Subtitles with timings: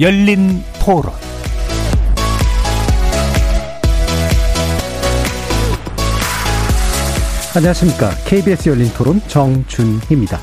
[0.00, 1.12] 열린 토론
[7.56, 8.10] 안녕하십니까.
[8.24, 10.38] KBS 열린 토론 정준희입니다.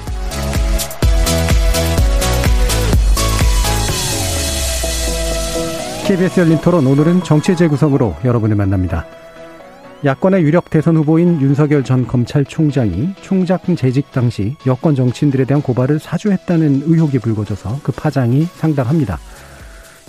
[6.05, 9.05] KBS 열린 토론 오늘은 정치 재구성으로 여러분을 만납니다.
[10.05, 16.83] 야권의 유력 대선 후보인 윤석열 전 검찰총장이 총장 재직 당시 여권 정치인들에 대한 고발을 사주했다는
[16.85, 19.17] 의혹이 불거져서 그 파장이 상당합니다.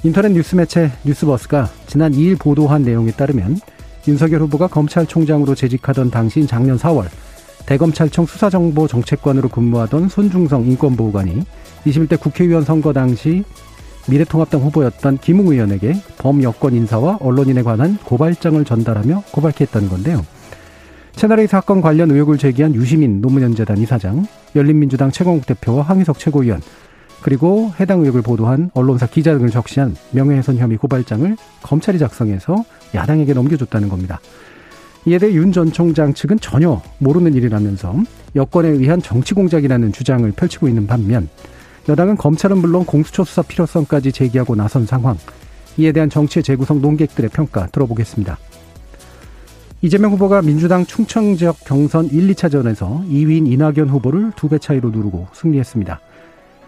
[0.03, 3.59] 인터넷 뉴스 매체 뉴스버스가 지난 2일 보도한 내용에 따르면
[4.07, 7.07] 윤석열 후보가 검찰총장으로 재직하던 당시인 작년 4월
[7.65, 11.43] 대검찰청 수사정보정책관으로 근무하던 손중성 인권보호관이
[11.87, 13.45] 21대 국회의원 선거 당시
[14.09, 20.25] 미래통합당 후보였던 김웅 의원에게 범여권 인사와 언론인에 관한 고발장을 전달하며 고발케 했다는 건데요.
[21.17, 26.61] 채널A 사건 관련 의혹을 제기한 유시민 노무현재단 이사장, 열린민주당 최광욱 대표와 황희석 최고위원,
[27.23, 33.89] 그리고 해당 의혹을 보도한 언론사 기자 등을 적시한 명예훼손 혐의 고발장을 검찰이 작성해서 야당에게 넘겨줬다는
[33.89, 34.21] 겁니다.
[35.07, 37.95] 이에 대해 윤 전 총장 측은 전혀 모르는 일이라면서
[38.35, 41.29] 여권에 의한 정치 공작이라는 주장을 펼치고 있는 반면
[41.89, 45.17] 여당은 검찰은 물론 공수처 수사 필요성까지 제기하고 나선 상황.
[45.79, 48.39] 이에 대한 정치의 재구성 논객들의 평가 들어보겠습니다.
[49.83, 55.29] 이재명 후보가 민주당 충청 지역 경선 1, 2차전에서 2위인 이낙연 후보를 두 배 차이로 누르고
[55.33, 56.01] 승리했습니다.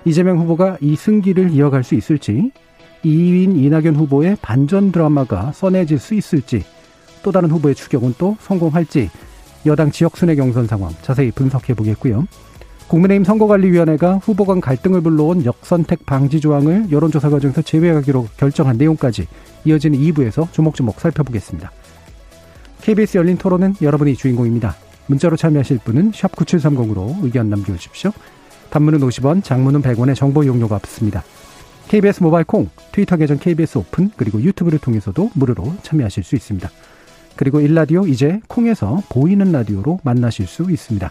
[0.05, 2.52] 이재명 후보가 이 승기를 이어갈 수 있을지,
[3.05, 6.64] 2위인 이낙연 후보의 반전 드라마가 써내질 수 있을지,
[7.22, 9.11] 또 다른 후보의 추격은 또 성공할지,
[9.66, 12.27] 여당 지역 순회 경선 상황 자세히 분석해 보겠고요.
[12.89, 19.28] 국민의힘 선거관리위원회가 후보 간 갈등을 불러온 역선택 방지 조항을 여론조사 과정에서 제외하기로 결정한 내용까지
[19.64, 21.70] 이어지는 2부에서 조목조목 살펴보겠습니다.
[22.80, 24.74] KBS 열린 토론은 여러분이 주인공입니다.
[25.07, 28.11] 문자로 참여하실 분은 9730으로 의견 남겨주십시오.
[28.70, 31.23] 단문은 50원, 장문은 100원의 정보 이용료가 붙습니다.
[31.89, 36.70] KBS 모바일 콩, 트위터 계정 KBS 오픈, 그리고 유튜브를 통해서도 무료로 참여하실 수 있습니다.
[37.36, 41.11] 그리고 일라디오 이제 콩에서 보이는 라디오로 만나실 수 있습니다.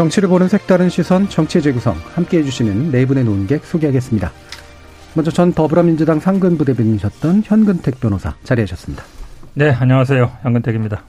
[0.00, 4.32] 정치를 보는 색다른 시선 정치 재구성 함께 해 주시는 네 분의 논객 소개하겠습니다.
[5.12, 9.04] 먼저 전 더불어민주당 상근부 대변인이셨던 현근택 변호사 자리하셨습니다.
[9.52, 10.30] 네, 안녕하세요.
[10.40, 11.02] 현근택입니다.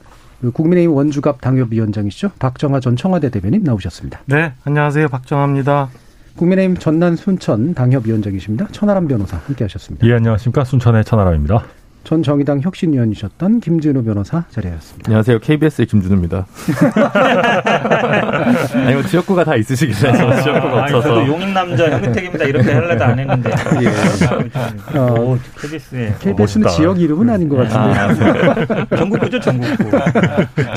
[0.52, 2.32] 국민의힘 원주갑 당협위원장이시죠.
[2.38, 4.20] 박정화 전 청와대 대변인 나오셨습니다.
[4.26, 5.08] 네, 안녕하세요.
[5.08, 5.88] 박정화입니다.
[6.36, 8.66] 국민의힘 전남 순천 당협위원장이십니다.
[8.72, 10.06] 천하람 변호사 함께하셨습니다.
[10.06, 10.64] 예, 안녕하십니까.
[10.64, 11.64] 순천의 천하람입니다.
[12.04, 15.08] 전 정의당 혁신위원이셨던 김진우 변호사 자리하였습니다.
[15.08, 15.38] 안녕하세요.
[15.38, 16.46] KBS의 김준우입니다.
[18.74, 21.24] 아니, 뭐 지역구가 다 있으시길래 저 지역구가 아니, 없어서.
[21.26, 22.44] 용인남자 현근택입니다.
[22.46, 23.50] 이렇게 하려도 안 했는데.
[23.82, 24.98] 예.
[24.98, 26.14] 어, 오, KBS에.
[26.20, 28.86] KBS는 지역 이름은 아닌 것 같은데.
[28.90, 29.90] 아, 전국구죠, 전국구.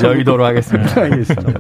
[0.04, 1.02] 여의도로 하겠습니다.
[1.02, 1.60] 알겠습니다.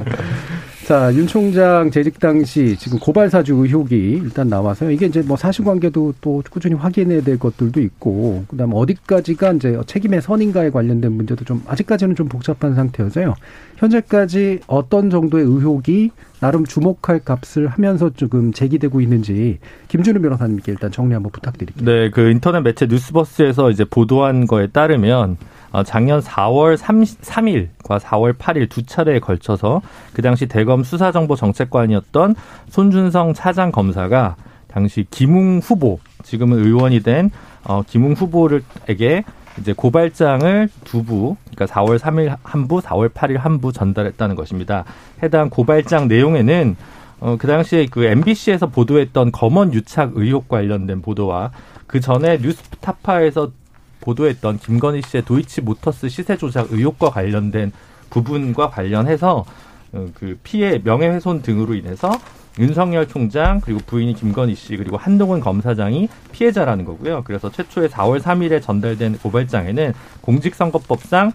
[0.86, 4.92] 자, 윤 총장 재직 당시 지금 고발 사주 의혹이 일단 나와서요.
[4.92, 10.22] 이게 이제 뭐 사실관계도 또 꾸준히 확인해야 될 것들도 있고, 그다음 에 어디까지가 이제 책임의
[10.22, 13.34] 선인가에 관련된 문제도 좀 아직까지는 좀 복잡한 상태여서요.
[13.78, 19.58] 현재까지 어떤 정도의 의혹이 나름 주목할 값을 하면서 조금 제기되고 있는지
[19.88, 21.84] 김준우 변호사님께 일단 정리 한번 부탁드릴게요.
[21.84, 28.34] 네, 그 인터넷 매체 뉴스버스에서 이제 보도한 거에 따르면 어, 작년 4월 3, 일과 4월
[28.38, 29.82] 8일 두 차례에 걸쳐서
[30.14, 32.36] 그 당시 대검 수사정보정책관이었던
[32.70, 34.36] 손준성 차장 검사가
[34.68, 37.32] 당시 김웅 후보, 지금은 의원이 된
[37.64, 39.24] 어, 김웅 후보를에게
[39.60, 44.84] 이제 고발장을 두 부, 그러니까 4월 3일 한 부, 4월 8일 한 부 전달했다는 것입니다.
[45.24, 46.76] 해당 고발장 내용에는
[47.22, 51.52] 어, 그 당시에 그 MBC에서 보도했던 검언 유착 의혹 관련된 보도와
[51.88, 53.52] 그 전에 뉴스타파에서
[54.02, 57.72] 보도했던 김건희 씨의 도이치 모터스 시세 조작 의혹과 관련된
[58.10, 59.46] 부분과 관련해서
[59.94, 62.12] 어, 그 피해 명예훼손 등으로 인해서
[62.58, 67.24] 윤석열 총장 그리고 부인이 김건희 씨 그리고 한동훈 검사장이 피해자라는 거고요.
[67.26, 71.34] 그래서 최초에 4월 3일에 전달된 고발장에는 공직선거법상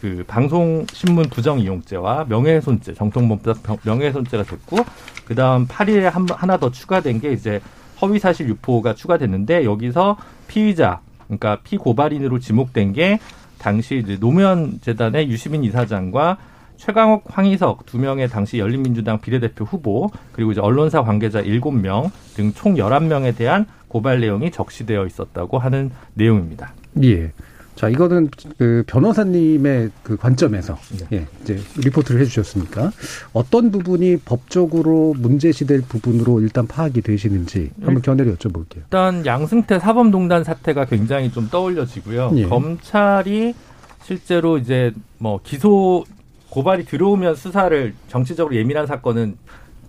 [0.00, 4.78] 그 방송 신문 부정 이용죄와 명예훼손죄, 정통범법 명예훼손죄가 됐고
[5.26, 7.60] 그다음 8일에 한, 하나 더 추가된 게 이제
[8.00, 10.16] 허위사실 유포가 추가됐는데 여기서
[10.48, 13.18] 피의자 그러니까 피고발인으로 지목된 게
[13.58, 16.38] 당시 이제 노무현 재단의 유시민 이사장과
[16.76, 22.52] 최강욱, 황희석 두 명의 당시 열린민주당 비례대표 후보 그리고 이제 언론사 관계자 일곱 명 등
[22.52, 26.74] 총 열한 명에 대한 고발 내용이 적시되어 있었다고 하는 내용입니다.
[27.02, 27.32] 예.
[27.76, 31.18] 자, 이거는 그 변호사님의 그 관점에서 네.
[31.18, 32.90] 예, 이제 리포트를 해주셨으니까
[33.34, 38.76] 어떤 부분이 법적으로 문제시될 부분으로 일단 파악이 되시는지 한번 견해를 여쭤볼게요.
[38.78, 42.32] 일단 양승태 사법농단 사태가 굉장히 좀 떠올려지고요.
[42.36, 42.44] 예.
[42.46, 43.54] 검찰이
[44.02, 46.04] 실제로 이제 뭐 기소
[46.48, 49.36] 고발이 들어오면 수사를 정치적으로 예민한 사건은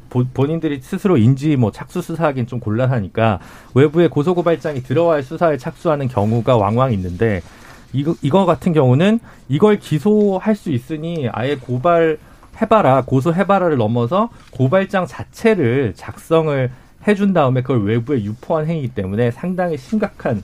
[0.10, 3.39] 보- 본인들이 스스로 인지 뭐 착수 수사하기는 좀 곤란하니까
[3.75, 7.42] 외부에 고소 고발장이 들어와야 수사에 착수하는 경우가 왕왕 있는데
[7.94, 9.19] 이거 이거 같은 경우는
[9.50, 12.18] 이걸 기소할 수 있으니 아예 고발
[12.62, 16.72] 해봐라 고소해봐라를 넘어서 고발장 자체를 작성을
[17.07, 20.42] 해준 다음에 그걸 외부에 유포한 행위이기 때문에 상당히 심각한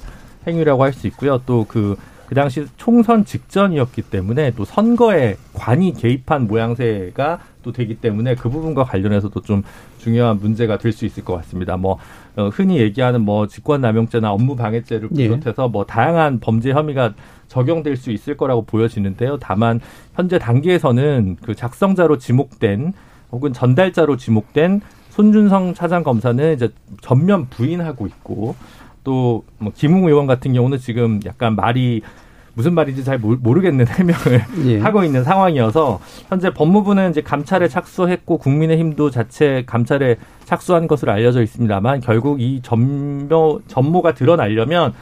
[0.47, 1.39] 행위라고 할 수 있고요.
[1.45, 1.95] 또 그
[2.33, 8.85] 그 당시 총선 직전이었기 때문에 또 선거에 관이 개입한 모양새가 또 되기 때문에 그 부분과
[8.85, 9.61] 관련해서도 좀
[9.99, 11.77] 중요한 문제가 될 수 있을 것 같습니다.
[11.77, 11.99] 뭐
[12.35, 15.27] 어, 흔히 얘기하는 뭐 직권남용죄나 업무방해죄를 예.
[15.27, 17.13] 비롯해서 뭐 다양한 범죄 혐의가
[17.57, 19.37] 적용될 수 있을 거라고 보여지는데요.
[19.39, 19.79] 다만
[20.15, 22.93] 현재 단계에서는 그 작성자로 지목된
[23.31, 26.69] 혹은 전달자로 지목된 손준성 차장 검사는 이제
[27.01, 28.55] 전면 부인하고 있고
[29.03, 32.01] 또 뭐 김웅 의원 같은 경우는 지금 약간 말이
[32.55, 34.79] 무슨 말인지 잘 모르- 모르겠는 해명을 예.
[34.79, 35.99] 하고 있는 상황이어서
[36.29, 43.61] 현재 법무부는 이제 감찰에 착수했고 국민의힘도 자체 감찰에 착수한 것으로 알려져 있습니다만 결국 이 전모
[43.67, 44.93] 전모가 드러나려면 어,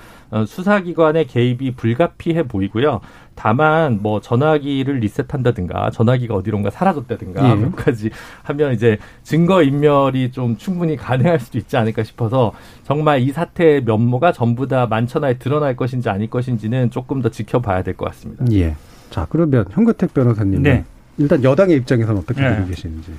[0.48, 3.01] 수사기관의 개입이 불가피해 보이고요.
[3.36, 7.56] 다만 뭐 전화기를 리셋한다든가 전화기가 어디론가 사라졌다든가 예.
[7.56, 8.10] 몇 가지
[8.44, 14.31] 하면 이제 증거 인멸이 좀 충분히 가능할 수도 있지 않을까 싶어서 정말 이 사태의 면모가
[14.31, 18.45] 전부 다 만천하에 드러날 것인지 아닐 것인지는 조금 더 지켜봐야 될 것 같습니다.
[18.51, 18.75] 예.
[19.10, 20.63] 자, 그러면 현근택 변호사님.
[20.63, 20.86] 네.
[21.18, 22.56] 일단 여당의 입장에서는 어떻게 네.
[22.56, 23.12] 보고 계시는지.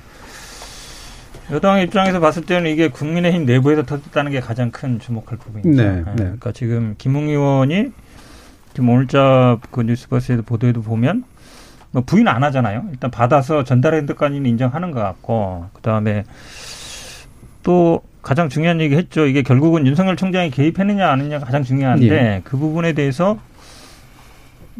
[1.51, 5.81] 여당의 입장에서 봤을 때는 이게 국민의힘 내부에서 터졌다는 게 가장 큰 주목할 부분이죠.
[5.81, 6.03] 네, 네.
[6.15, 7.91] 그러니까 지금 김웅 의원이
[8.73, 11.23] 지금 오늘자 그 뉴스버스에도 보도에도 보면
[11.91, 12.85] 뭐 부인 안 하잖아요.
[12.91, 16.23] 일단 받아서 전달한 데까지는 인정하는 것 같고 그 다음에
[17.61, 19.27] 또 가장 중요한 얘기 했죠.
[19.27, 22.41] 이게 결국은 윤석열 총장이 개입했느냐 안 했느냐가 가장 중요한데 예.
[22.43, 23.37] 그 부분에 대해서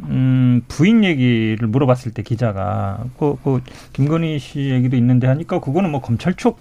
[0.04, 3.62] 음, 부인 얘기를 물어봤을 때 기자가 그, 그
[3.94, 6.56] 김건희 씨 얘기도 있는데 하니까 그거는 뭐 검찰 쪽이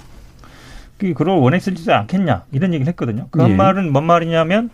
[1.15, 3.29] 그걸 원했을지 않겠냐 이런 얘기를 했거든요.
[3.31, 3.55] 그한 예.
[3.55, 4.71] 말은 뭔 말이냐면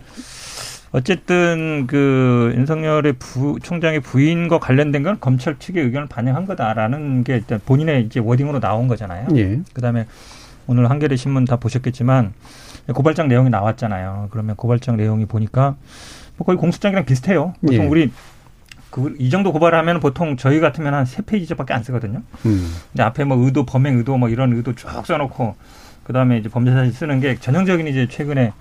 [0.91, 7.61] 어쨌든 그 윤석열의 부, 총장의 부인과 관련된 건 검찰 측의 의견을 반영한 거다라는 게 일단
[7.65, 9.29] 본인의 이제 워딩으로 나온 거잖아요.
[9.37, 9.61] 예.
[9.75, 10.07] 그다음에
[10.67, 12.33] 오늘 한겨레 신문 다 보셨겠지만
[12.95, 14.29] 고발장 내용이 나왔잖아요.
[14.31, 15.77] 그러면 고발장 내용이 보니까
[16.37, 17.55] 뭐 거의 공소장이랑 비슷해요.
[17.61, 17.87] 보통 예.
[17.87, 18.11] 우리
[18.90, 22.23] 그 이 정도 고발하면 보통 저희 같으면 한 세 페이지밖에 안 쓰거든요.
[22.46, 22.73] 음.
[22.93, 25.56] 근데 앞에 뭐 의도, 범행 의도 뭐 이런 의도 쭉 써놓고
[26.05, 28.52] 그 다음에 이제 범죄 사실 쓰는 게 전형적인 이제 최근에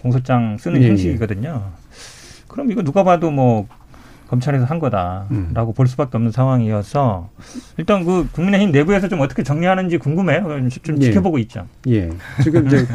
[0.00, 0.88] 공소장 쓰는 예, 예.
[0.90, 1.62] 형식이거든요.
[2.48, 3.66] 그럼 이거 누가 봐도 뭐
[4.32, 5.74] 검찰에서 한 거다라고 음.
[5.76, 7.28] 볼 수밖에 없는 상황이어서
[7.76, 10.46] 일단 그 국민의힘 내부에서 좀 어떻게 정리하는지 궁금해요.
[10.82, 11.06] 좀 예.
[11.06, 11.66] 지켜보고 있죠.
[11.88, 12.08] 예.
[12.42, 12.86] 지금 이제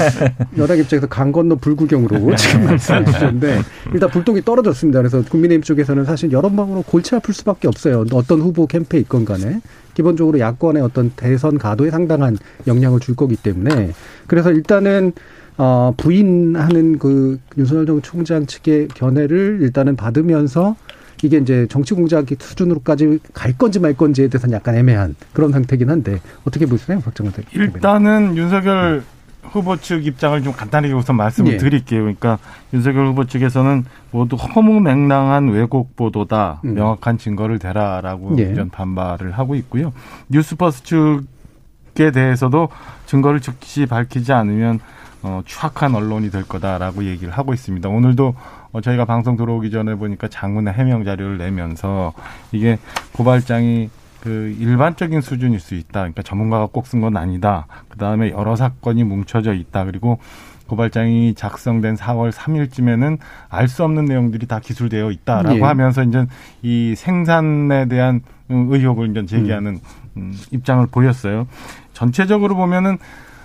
[0.56, 3.60] 여당 입장에서 강 건너 불구경으로 지금 말씀해 주셨는데
[3.92, 5.00] 일단 불똥이 떨어졌습니다.
[5.00, 8.06] 그래서 국민의힘 쪽에서는 사실 여러 방으로 골치 아플 수밖에 없어요.
[8.12, 9.60] 어떤 후보 캠페인 있건 간에
[9.92, 13.90] 기본적으로 야권의 어떤 대선 가도에 상당한 영향을 줄 거기 때문에
[14.26, 15.12] 그래서 일단은
[15.58, 20.76] 어, 부인하는 그 윤석열 전 총장 측의 견해를 일단은 받으면서
[21.22, 26.20] 이게 이제 정치 공작 수준으로까지 갈 건지 말 건지에 대해서는 약간 애매한 그런 상태긴 한데
[26.44, 27.72] 어떻게 보시나요, 박정원 대표님?
[27.74, 29.02] 일단은 윤석열
[29.50, 31.56] 후보 측 입장을 좀 간단하게 우선 말씀을 예.
[31.56, 32.00] 드릴게요.
[32.00, 32.38] 그러니까
[32.72, 36.60] 윤석열 후보 측에서는 모두 허무맹랑한 왜곡 보도다.
[36.64, 36.74] 음.
[36.74, 38.42] 명확한 증거를 대라라고 예.
[38.42, 39.92] 이런 반발을 하고 있고요.
[40.28, 42.68] 뉴스버스 측에 대해서도
[43.06, 44.80] 증거를 즉시 밝히지 않으면
[45.22, 47.88] 어, 추악한 언론이 될 거다라고 얘기를 하고 있습니다.
[47.88, 48.34] 오늘도
[48.72, 52.12] 어, 저희가 방송 들어오기 전에 보니까 장문의 해명 자료를 내면서
[52.52, 52.78] 이게
[53.12, 56.00] 고발장이 그 일반적인 수준일 수 있다.
[56.00, 57.66] 그러니까 전문가가 꼭 쓴 건 아니다.
[57.88, 59.84] 그 다음에 여러 사건이 뭉쳐져 있다.
[59.84, 60.18] 그리고
[60.66, 63.18] 고발장이 작성된 4월 3일쯤에는
[63.48, 65.62] 알 수 없는 내용들이 다 기술되어 있다라고 예.
[65.62, 66.26] 하면서 이제
[66.62, 68.20] 이 생산에 대한
[68.50, 69.78] 음, 의혹을 이제 제기하는
[70.16, 71.46] 음, 입장을 보였어요.
[71.92, 72.98] 전체적으로 보면은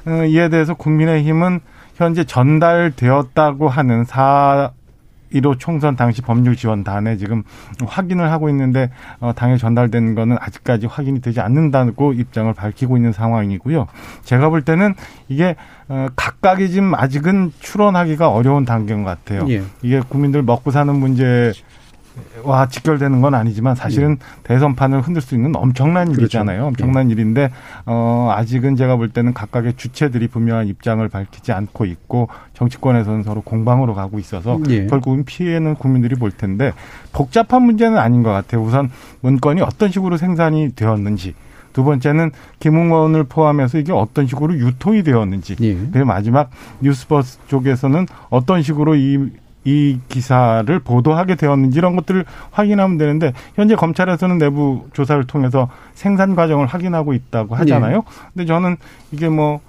[0.08, 1.60] 어, 이에 대해서 국민의힘은
[1.94, 4.04] 현재 전달되었다고 하는
[5.32, 7.44] 4.15 총선 당시 법률 지원단에 지금
[7.86, 13.88] 확인을 하고 있는데 어, 당에 전달된 거는 아직까지 확인이 되지 않는다고 입장을 밝히고 있는 상황이고요.
[14.24, 14.94] 제가 볼 때는
[15.28, 15.56] 이게
[15.88, 19.46] 어, 각각이 지금 아직은 추론하기가 어려운 단계인 것 같아요.
[19.50, 19.64] 예.
[19.82, 21.52] 이게 국민들 먹고 사는 문제
[22.44, 26.22] 와 직결되는 건 아니지만 사실은 대선판을 흔들 수 있는 엄청난 그렇죠.
[26.22, 26.65] 일이잖아요.
[26.68, 27.51] 엄청난 일인데
[27.86, 33.94] 어 아직은 제가 볼 때는 각각의 주체들이 분명한 입장을 밝히지 않고 있고 정치권에서는 서로 공방으로
[33.94, 34.88] 가고 있어서 예.
[34.88, 36.74] 결국은 피해는 국민들이 볼 텐데
[37.13, 38.62] 복잡한 문제는 아닌 것 같아요.
[38.62, 38.89] 우선
[39.22, 41.36] 문건이 어떤 식으로 생산이 되었는지
[41.74, 45.75] 두 번째는 김웅원을 포함해서 이게 어떤 식으로 유통이 되었는지 예.
[45.91, 46.50] 그리고 마지막
[46.82, 49.30] 뉴스버스 쪽에서는 어떤 식으로 이,
[49.63, 56.65] 이 기사를 보도하게 되었는지 이런 것들을 확인하면 되는데 현재 검찰에서는 내부 조사를 통해서 생산 과정을
[56.65, 58.03] 확인하고 있다고 하잖아요.
[58.34, 58.77] 근데 저는
[59.12, 59.60] 이게 뭐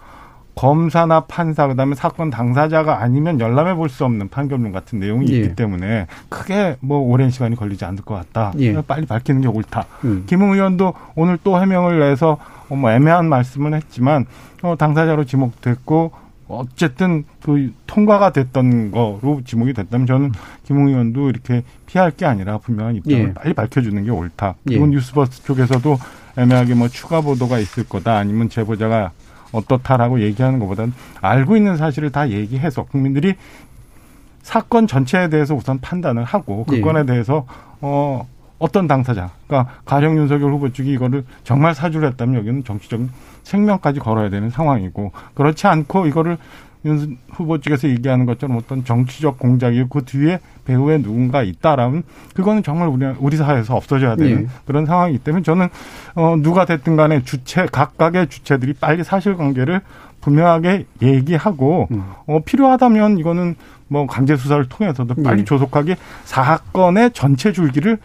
[0.54, 5.36] 검사나 판사 그다음에 사건 당사자가 아니면 열람해 볼 수 없는 판결문 같은 내용이 예.
[5.36, 8.52] 있기 때문에 크게 뭐 오랜 시간이 걸리지 않을 것 같다.
[8.58, 8.78] 예.
[8.82, 9.86] 빨리 밝히는 게 옳다.
[10.04, 10.24] 음.
[10.26, 12.36] 김웅 의원도 오늘 또 해명을 내서
[12.68, 14.26] 어, 뭐 애매한 말씀은 했지만
[14.62, 16.12] 어, 당사자로 지목됐고
[16.48, 20.32] 어쨌든 그 통과가 됐던 거로 지목이 됐다면 저는
[20.64, 23.32] 김웅 의원도 이렇게 피할 게 아니라 분명한 입장을 예.
[23.32, 24.54] 빨리 밝혀주는 게 옳다.
[24.64, 24.90] 그리고 예.
[24.90, 25.98] 뉴스버스 쪽에서도
[26.36, 29.12] 애매하게 뭐 추가 보도가 있을 거다 아니면 제보자가
[29.52, 33.34] 어떻다라고 얘기하는 것보다는 알고 있는 사실을 다 얘기해서 국민들이
[34.42, 36.80] 사건 전체에 대해서 우선 판단을 하고 그 예.
[36.80, 37.46] 건에 대해서
[37.80, 38.26] 어
[38.62, 43.10] 어떤 당사자, 그러니까 가령 윤석열 후보 측이 이거를 정말 사주를 했다면 여기는 정치적인
[43.44, 46.38] 생명까지 걸어야 되는 상황이고 그렇지 않고 이거를
[46.84, 52.02] 윤 후보 측에서 얘기하는 것처럼 어떤 정치적 공작이고 그 뒤에 배후에 누군가 있다라면
[52.34, 54.46] 그거는 정말 우리 우리 사회에서 없어져야 되는 예.
[54.66, 55.68] 그런 상황이기 때문에 저는
[56.14, 59.80] 어 누가 됐든 간에 주체 각각의 주체들이 빨리 사실관계를
[60.20, 62.04] 분명하게 얘기하고 음.
[62.26, 63.54] 어 필요하다면 이거는
[63.88, 65.44] 뭐 강제 수사를 통해서도 빨리 예.
[65.44, 67.98] 조속하게 사건의 전체 줄기를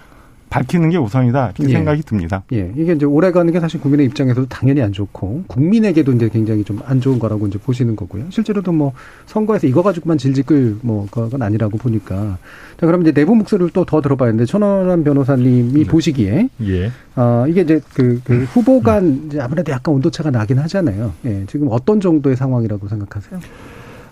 [0.49, 1.73] 밝히는 게 우선이다 이렇게 예.
[1.73, 2.43] 생각이 듭니다.
[2.53, 6.63] 예, 이게 이제 오래 가는 게 사실 국민의 입장에서도 당연히 안 좋고 국민에게도 이제 굉장히
[6.63, 8.25] 좀 안 좋은 거라고 이제 보시는 거고요.
[8.29, 8.93] 실제로도 뭐
[9.25, 12.37] 선거에서 이거 가지고만 질질 끌뭐 그건 아니라고 보니까
[12.79, 16.91] 자 그럼 이제 내부 목소리를 또 더 들어봐야 되는데 천원한 변호사님이 보시기에 예.
[17.15, 21.13] 아 이게 이제 그, 그 후보 간 이제 아무래도 약간 온도차가 나긴 하잖아요.
[21.25, 23.39] 예, 지금 어떤 정도의 상황이라고 생각하세요?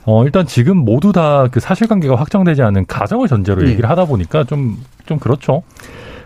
[0.08, 3.72] 어, 일단 지금 모두 다 그 사실관계가 확정되지 않은 가정을 전제로 예.
[3.72, 5.64] 얘기를 하다 보니까 좀, 좀 그렇죠.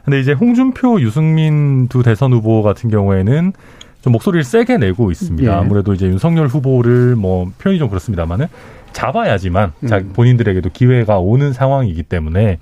[0.09, 3.53] 근데 이제 홍준표, 유승민 두 대선 후보 같은 경우에는
[4.01, 5.51] 좀 목소리를 세게 내고 있습니다.
[5.51, 5.55] 예.
[5.55, 8.47] 아무래도 이제 윤석열 후보를 뭐 표현이 좀 그렇습니다만은
[8.91, 10.09] 잡아야지만 자, 음.
[10.15, 12.57] 본인들에게도 기회가 오는 상황이기 때문에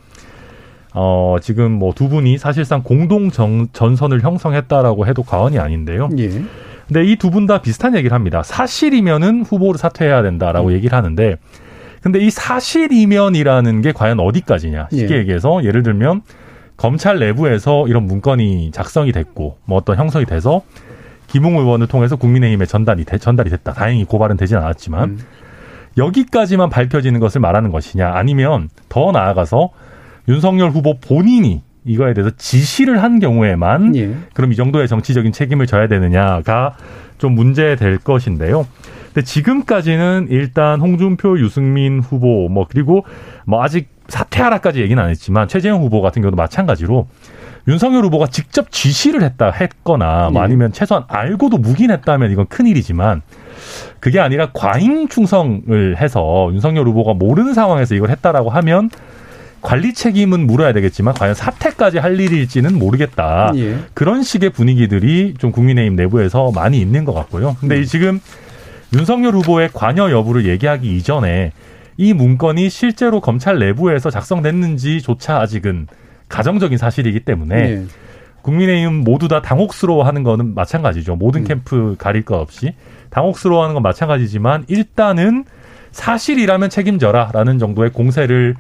[0.94, 6.10] 어, 지금 뭐 두 분이 사실상 공동 정, 전선을 형성했다라고 해도 과언이 아닌데요.
[6.18, 6.28] 예,
[6.88, 8.44] 근데 이 두 분 다 비슷한 얘기를 합니다.
[8.44, 11.38] 사실이면은 후보를 사퇴해야 된다라고 얘기를 하는데,
[12.02, 14.90] 근데 이 사실이면이라는 게 과연 어디까지냐?
[14.92, 15.20] 쉽게 예.
[15.20, 16.24] 얘기해서 예를 들면
[16.78, 20.62] 검찰 내부에서 이런 문건이 작성이 됐고, 뭐 어떤 형성이 돼서
[21.28, 23.74] 김웅 의원을 통해서 국민의힘에 전달이 돼- 전달이 됐다.
[23.74, 25.20] 다행히 고발은 되진 않았지만 음.
[25.98, 28.12] 여기까지만 밝혀지는 것을 말하는 것이냐?
[28.14, 29.70] 아니면 더 나아가서
[30.30, 35.88] 윤석열 후보 본인이 이거에 대해서 지시를 한 경우에만 예, 그럼 이 정도의 정치적인 책임을 져야
[35.88, 36.76] 되느냐가
[37.18, 38.68] 좀 문제될 것인데요.
[39.08, 43.06] 근데 지금까지는 일단 홍준표, 유승민 후보 뭐 그리고
[43.46, 47.08] 뭐 아직 사퇴하라까지 얘기는 안 했지만 최재형 후보 같은 경우도 마찬가지로
[47.68, 50.46] 윤석열 후보가 직접 지시를 했다 했거나 뭐 예.
[50.46, 53.22] 아니면 최소한 알고도 묵인했다면 이건 큰일이지만
[54.00, 58.90] 그게 아니라 과잉 충성을 해서 윤석열 후보가 모르는 상황에서 이걸 했다라고 하면
[59.62, 63.52] 관리 책임은 물어야 되겠지만 과연 사퇴까지 할 일일지는 모르겠다.
[63.56, 67.58] 예, 그런 식의 분위기들이 좀 국민의힘 내부에서 많이 있는 것 같고요.
[67.60, 68.22] 근데 이 지금
[68.94, 71.52] 윤석열 후보의 관여 여부를 얘기하기 이전에
[71.98, 75.88] 이 문건이 실제로 검찰 내부에서 작성됐는지조차 아직은
[76.30, 77.84] 가정적인 사실이기 때문에 예,
[78.42, 81.16] 국민의힘 모두 다 당혹스러워하는 거는 마찬가지죠.
[81.16, 81.46] 모든 음.
[81.46, 82.74] 캠프 가릴 것 없이
[83.10, 85.46] 당혹스러워하는 건 마찬가지지만 일단은
[85.92, 88.56] 사실이라면 책임져라라는 정도의 공세를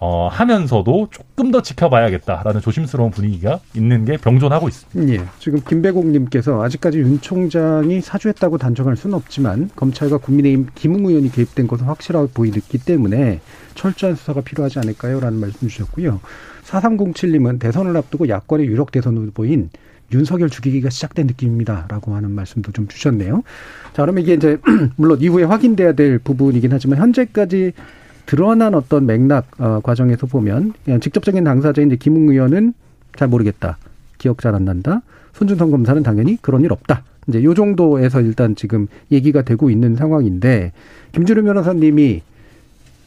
[0.00, 5.12] 어, 하면서도 조금 더 지켜봐야겠다라는 조심스러운 분위기가 있는 게 병존하고 있습니다.
[5.12, 5.26] 예.
[5.40, 11.86] 지금 김배공님께서 아직까지 윤 총장이 사주했다고 단정할 수는 없지만 검찰과 국민의힘 김웅 의원이 개입된 것은
[11.86, 13.40] 확실하게 보이기 때문에
[13.74, 16.20] 철저한 수사가 필요하지 않을까요?라는 말씀 주셨고요.
[16.64, 19.70] 4307님은 대선을 앞두고 야권의 유력 대선 후보인
[20.12, 23.42] 윤석열 죽이기가 시작된 느낌입니다라고 하는 말씀도 좀 주셨네요.
[23.94, 24.58] 자, 그러면 이게 이제
[24.96, 27.72] 물론 이후에 확인돼야 될 부분이긴 하지만 현재까지
[28.28, 32.74] 드러난 어떤 맥락 어, 과정에서 보면 그냥 직접적인 당사자인 이제 김웅 의원은
[33.16, 33.78] 잘 모르겠다.
[34.18, 35.00] 기억 잘 안 난다.
[35.32, 37.04] 손준성 검사는 당연히 그런 일 없다.
[37.26, 40.72] 이제 요 정도에서 일단 지금 얘기가 되고 있는 상황인데
[41.12, 42.20] 김준우 변호사님이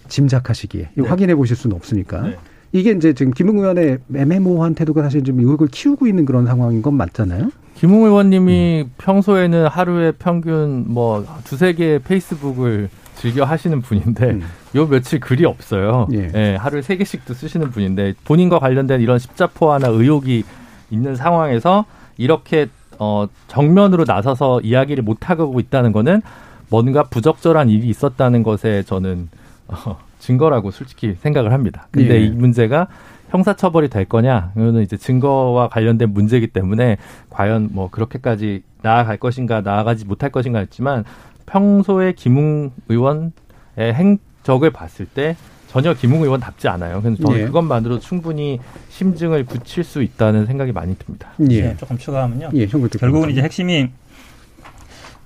[0.07, 1.07] 짐작하시기에 네.
[1.07, 2.37] 확인해 보실 수는 없으니까 네.
[2.71, 6.95] 이게 이제 지금 김웅 의원의 애매모호한 태도가 사실 좀 의혹을 키우고 있는 그런 상황인 건
[6.95, 7.51] 맞잖아요.
[7.75, 14.41] 김웅 의원님이 평소에는 하루에 평균 뭐 두세 개의 페이스북을 즐겨 하시는 분인데 음.
[14.75, 16.07] 요 며칠 글이 없어요.
[16.13, 16.31] 예.
[16.33, 20.43] 예, 하루에 세 개씩도 쓰시는 분인데 본인과 관련된 이런 십자포화나 의혹이
[20.89, 21.85] 있는 상황에서
[22.17, 22.67] 이렇게
[22.99, 26.21] 어 정면으로 나서서 이야기를 못 하고 있다는 거는
[26.69, 29.29] 뭔가 부적절한 일이 있었다는 것에 저는
[29.67, 31.87] 어, 증거라고 솔직히 생각을 합니다.
[31.91, 32.25] 근데 예.
[32.25, 32.87] 이 문제가
[33.29, 34.51] 형사처벌이 될 거냐?
[34.55, 36.97] 이거는 이제 증거와 관련된 문제이기 때문에
[37.29, 41.05] 과연 뭐 그렇게까지 나아갈 것인가 나아가지 못할 것인가 했지만
[41.45, 43.31] 평소에 김웅 의원의
[43.77, 45.35] 행 적을 봤을 때
[45.67, 47.01] 전혀 김웅 의원답지 않아요.
[47.01, 47.45] 그래서 저는 예.
[47.45, 51.29] 그것만으로 충분히 심증을 굳힐 수 있다는 생각이 많이 듭니다.
[51.49, 51.61] 예.
[51.61, 52.49] 네, 조금 추가하면요.
[52.53, 53.89] 예, 결국은 이제 핵심이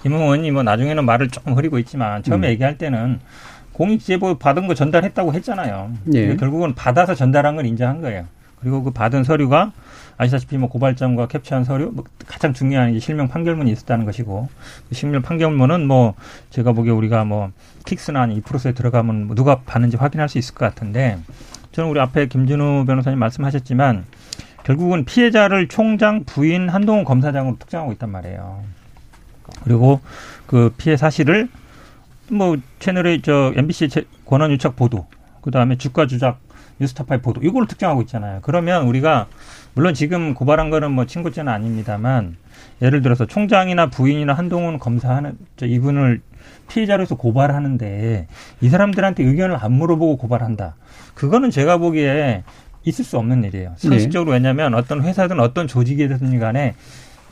[0.04, 2.52] 김 의원이 뭐 나중에는 말을 조금 흐리고 있지만 처음에 음.
[2.52, 3.20] 얘기할 때는
[3.74, 5.92] 공익제보 받은 거 전달했다고 했잖아요.
[6.14, 6.36] 예.
[6.36, 8.26] 결국은 받아서 전달한 걸 인정한 거예요.
[8.60, 9.74] 그리고 그 받은 서류가
[10.18, 14.48] 아시다시피 뭐 고발장과 캡처한 서류 뭐 가장 중요한 게 실명 판결문이 있었다는 것이고
[14.90, 16.14] 그 실명 판결문은 뭐
[16.52, 17.52] 제가 보기에 우리가 뭐
[17.86, 21.18] 킥스나 이 프로세스에 들어가면 뭐 누가 받는지 확인할 수 있을 것 같은데
[21.74, 24.06] 저는 우리 앞에 김진우 변호사님 말씀하셨지만
[24.64, 28.64] 결국은 피해자를 총장 부인 한동훈 검사장으로 특정하고 있단 말이에요.
[29.64, 30.00] 그리고
[30.48, 31.50] 그 피해 사실을
[32.32, 35.06] 뭐 채널의 저 MBC 제- 권한 유착 보도,
[35.42, 36.40] 그 다음에 주가 조작
[36.79, 38.39] 뉴스타파의 보도 이걸로 특정하고 있잖아요.
[38.41, 39.27] 그러면 우리가
[39.74, 42.38] 물론 지금 고발한 거는 뭐 친구죄는 아닙니다만
[42.82, 46.22] 예를 들어서 총장이나 부인이나 한동훈 검사하는 저 이분을
[46.70, 48.27] 피해자로서 고발하는데
[48.62, 50.75] 이 사람들한테 의견을 안 물어보고 고발한다.
[51.13, 52.44] 그거는 제가 보기에
[52.84, 53.74] 있을 수 없는 일이에요.
[53.77, 56.75] 상식적으로 왜냐하면 어떤 회사든 어떤 조직이든 간에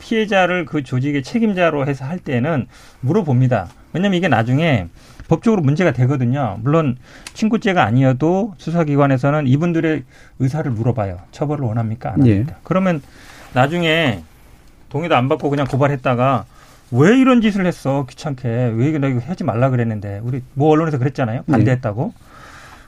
[0.00, 2.66] 피해자를 그 조직의 책임자로 해서 할 때는
[3.00, 3.68] 물어봅니다.
[3.92, 4.88] 왜냐하면 이게 나중에
[5.28, 6.58] 법적으로 문제가 되거든요.
[6.62, 6.96] 물론
[7.32, 10.04] 친구죄가 아니어도 수사기관에서는 이분들의
[10.38, 11.18] 의사를 물어봐요.
[11.32, 12.12] 처벌을 원합니까?
[12.12, 12.32] 안 예.
[12.32, 12.56] 합니까?
[12.62, 13.02] 그러면
[13.54, 14.22] 나중에
[14.90, 16.44] 동의도 안 받고 그냥 고발했다가
[16.90, 18.06] 왜 이런 짓을 했어?
[18.08, 18.72] 귀찮게.
[18.76, 20.20] 왜 이거 나 이거 하지 말라 그랬는데.
[20.22, 21.42] 우리 뭐 언론에서 그랬잖아요.
[21.50, 22.12] 반대했다고.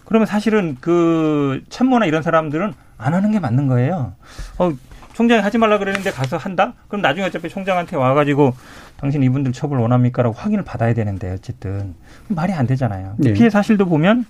[0.04, 4.12] 그러면 사실은 그 참모나 이런 사람들은 안 하는 게 맞는 거예요.
[4.58, 4.72] 어,
[5.14, 6.74] 총장이 하지 말라 그랬는데 가서 한다?
[6.88, 8.54] 그럼 나중에 어차피 총장한테 와가지고
[8.98, 11.94] 당신 이분들 처벌 원합니까라고 확인을 받아야 되는데 어쨌든
[12.28, 13.14] 말이 안 되잖아요.
[13.18, 13.32] 네.
[13.32, 14.24] 피해 사실도 보면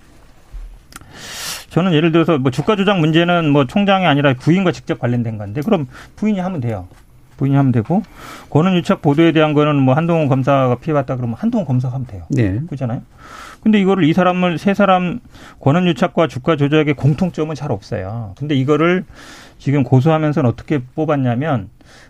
[1.69, 5.87] 저는 예를 들어서 뭐 주가 조작 문제는 뭐 총장이 아니라 부인과 직접 관련된 건데 그럼
[6.15, 6.87] 부인이 하면 돼요.
[7.37, 8.01] 부인이 하면 되고
[8.49, 12.23] 권은 유착 보도에 대한 거는 뭐 한동훈 검사가 피해봤다 그러면 한동훈 검사가 하면 돼요.
[12.29, 12.61] 네.
[12.67, 13.01] 그잖아요.
[13.61, 15.19] 근데 이거를 이 사람을 세 사람
[15.59, 18.33] 권한 유착과 주가 조작의 공통점은 잘 없어요.
[18.37, 19.05] 근데 이거를
[19.59, 21.69] 지금 고소하면서는 어떻게 뽑았냐면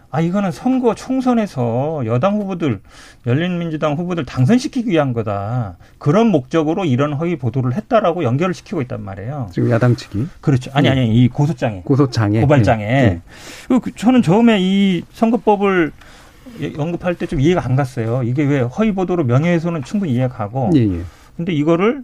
[0.09, 2.79] 아 이거는 선거 총선에서 여당 후보들
[3.25, 5.75] 열린민주당 후보들 당선시키기 위한 거다.
[5.97, 9.49] 그런 목적으로 이런 허위 보도를 했다라고 연결을 시키고 있단 말이에요.
[9.51, 10.71] 지금 야당 측이 그렇죠.
[10.73, 12.83] 아니 아니 이 고소장에 고소장에 고발장에.
[12.85, 13.21] 예.
[13.67, 15.91] 그- 그 저는 처음에 이 선거법을
[16.61, 18.23] 예, 언급할 때 좀 이해가 안 갔어요.
[18.23, 21.01] 이게 왜 허위 보도로 명예훼손은 충분히 이해가고 예, 예.
[21.35, 22.03] 근데 이거를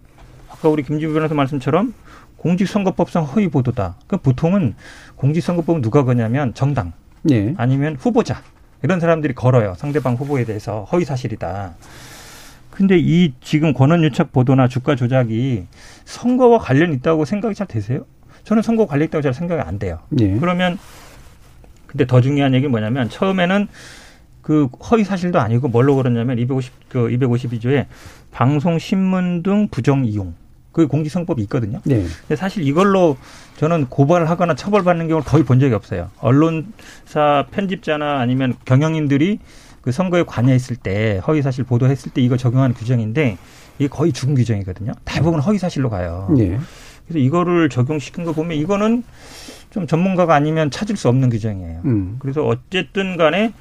[0.50, 1.94] 아까 우리 김지부 변호사 말씀처럼
[2.38, 3.96] 공직선거법상 허위 보도다.
[4.08, 4.76] 그 보통은
[5.16, 6.92] 공직선거법은 누가 거냐면 정당
[7.32, 7.54] 예.
[7.58, 8.42] 아니면 후보자
[8.84, 9.74] 이런 사람들이 걸어요.
[9.78, 11.74] 상대방 후보에 대해서 허위 사실이다.
[12.70, 15.66] 근데 이 지금 권한 유착 보도나 주가 조작이
[16.06, 18.06] 선거와 관련 있다고 생각이 잘 되세요?
[18.44, 20.00] 저는 선거 관련 있다고 잘 생각이 안 돼요.
[20.20, 20.38] 예.
[20.38, 20.78] 그러면
[21.88, 23.68] 근데 더 중요한 얘기는 뭐냐면 처음에는
[24.42, 27.86] 그 허위 사실도 아니고 뭘로 그러냐면 250그 252조에
[28.32, 30.34] 방송 신문 등 부정 이용
[30.74, 31.80] 그 공직선거법이 있거든요.
[31.86, 32.04] 네.
[32.22, 33.16] 근데 사실 이걸로
[33.58, 36.10] 저는 고발을 하거나 처벌받는 경우를 거의 본 적이 없어요.
[36.20, 39.40] 언론사 편집자나 아니면 경영인들이
[39.82, 43.38] 그 선거에 관여했을 때 허위 사실 보도했을 때 이거 적용하는 규정인데
[43.78, 44.94] 이게 거의 죽은 규정이거든요.
[45.06, 46.34] 대부분 허위 사실로 가요.
[46.40, 46.58] 예.
[47.06, 49.04] 그래서 이거를 적용시킨 거 보면 이거는
[49.70, 51.82] 좀 전문가가 아니면 찾을 수 없는 규정이에요.
[51.86, 52.16] 음.
[52.20, 53.54] 그래서 어쨌든 간에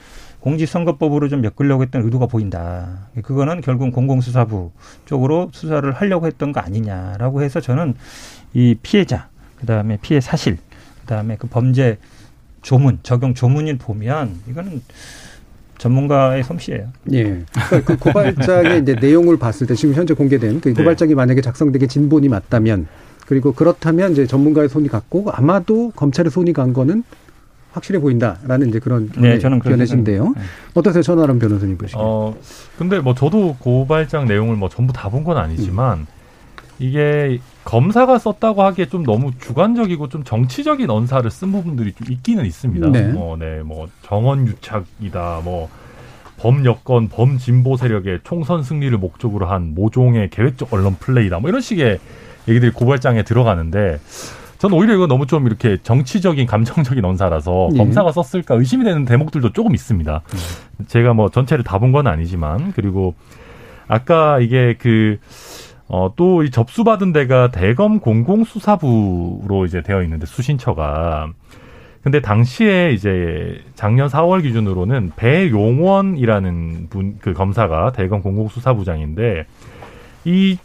[0.42, 3.08] 공직선거법으로 좀 엮으려고 했던 의도가 보인다.
[3.22, 4.72] 그거는 결국 공공수사부
[5.04, 7.94] 쪽으로 수사를 하려고 했던 거 아니냐라고 해서 저는
[8.52, 10.58] 이 피해자, 그 다음에 피해 사실,
[11.00, 11.98] 그 다음에 그 범죄
[12.60, 14.82] 조문, 적용 조문을 보면 이거는
[15.78, 16.88] 전문가의 솜씨예요.
[17.12, 17.44] 예.
[17.68, 22.28] 그러니까 그 고발장의 이제 내용을 봤을 때 지금 현재 공개된 그 고발장이 만약에 작성되게 진본이
[22.28, 22.88] 맞다면
[23.26, 27.04] 그리고 그렇다면 이제 전문가의 손이 갔고 아마도 검찰의 손이 간 거는
[27.72, 30.16] 확실해 보인다라는 이제 그런 네, 저는 견해신데요.
[30.24, 30.54] 생각합니다.
[30.74, 32.00] 어떠세요, 전화람 변호사님 보시기에?
[32.04, 32.34] 어,
[32.78, 36.06] 근데 뭐 저도 고발장 내용을 뭐 전부 다 본 건 아니지만
[36.78, 42.88] 이게 검사가 썼다고 하기에 좀 너무 주관적이고 좀 정치적인 언사를 쓴 부분들이 좀 있기는 있습니다.
[42.90, 43.08] 네.
[43.08, 45.68] 뭐, 네, 뭐 정원 유착이다, 뭐
[46.38, 52.00] 범여권, 범진보 세력의 총선 승리를 목적으로 한 모종의 계획적 언론 플레이다, 뭐 이런 식의
[52.48, 54.00] 얘기들이 고발장에 들어가는데.
[54.62, 57.78] 전 오히려 이거 너무 좀 이렇게 정치적인 감정적인 언사라서 예.
[57.78, 60.22] 검사가 썼을까 의심이 되는 대목들도 조금 있습니다.
[60.86, 63.16] 제가 뭐 전체를 다 본 건 아니지만 그리고
[63.88, 65.18] 아까 이게 그
[65.88, 71.32] 어, 또 이 접수받은 데가 대검 공공수사부로 이제 되어 있는데 수신처가
[72.04, 79.44] 근데 당시에 이제 작년 4월 기준으로는 배용원이라는 분 그 검사가 대검 공공수사부장인데
[80.24, 80.56] 이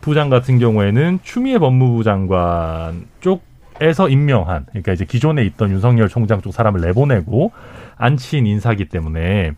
[0.00, 6.52] 부장 같은 경우에는 추미애 법무부 장관 쪽에서 임명한 그러니까 이제 기존에 있던 윤석열 총장 쪽
[6.52, 7.52] 사람을 내보내고
[7.96, 9.52] 안치인 인사기 때문에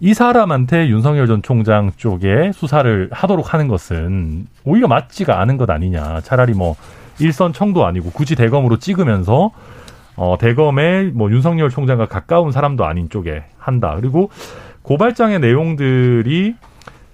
[0.00, 6.20] 이 사람한테 윤석열 전 총장 쪽에 수사를 하도록 하는 것은 오히려 맞지가 않은 것 아니냐.
[6.20, 6.76] 차라리 뭐
[7.18, 9.52] 일선 청도 아니고 굳이 대검으로 찍으면서
[10.16, 13.96] 어 대검에 뭐 윤석열 총장과 가까운 사람도 아닌 쪽에 한다.
[13.98, 14.30] 그리고
[14.82, 16.54] 고발장의 내용들이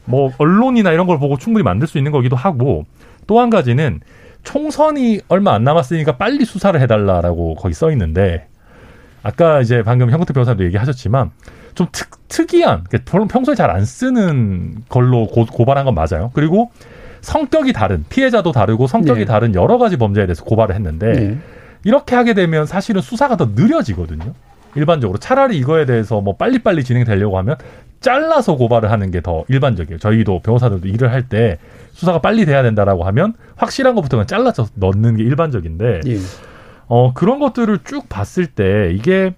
[0.04, 2.84] 뭐 언론이나 이런 걸 보고 충분히 만들 수 있는 거기도 하고
[3.26, 4.00] 또 한 가지는
[4.42, 8.48] 총선이 얼마 안 남았으니까 빨리 수사를 해달라라고 거기 써 있는데
[9.22, 11.30] 아까 이제 방금 현근택 변호사도 얘기하셨지만
[11.74, 16.30] 좀 특, 특이한 그러니까 평소에 잘 안 쓰는 걸로 고, 고발한 건 맞아요.
[16.34, 16.72] 그리고
[17.20, 19.24] 성격이 다른 피해자도 다르고 성격이 네.
[19.24, 21.38] 다른 여러 가지 범죄에 대해서 고발을 했는데 네.
[21.84, 24.34] 이렇게 하게 되면 사실은 수사가 더 느려지거든요.
[24.74, 27.56] 일반적으로 차라리 이거에 대해서 뭐 빨리빨리 진행되려고 하면
[28.02, 29.98] 잘라서 고발을 하는 게 더 일반적이에요.
[29.98, 31.58] 저희도 변호사들도 일을 할 때
[31.92, 36.18] 수사가 빨리 돼야 된다라고 하면 확실한 것부터 그냥 잘라서 넣는 게 일반적인데 예.
[36.88, 39.34] 어, 그런 것들을 쭉 봤을 때 이게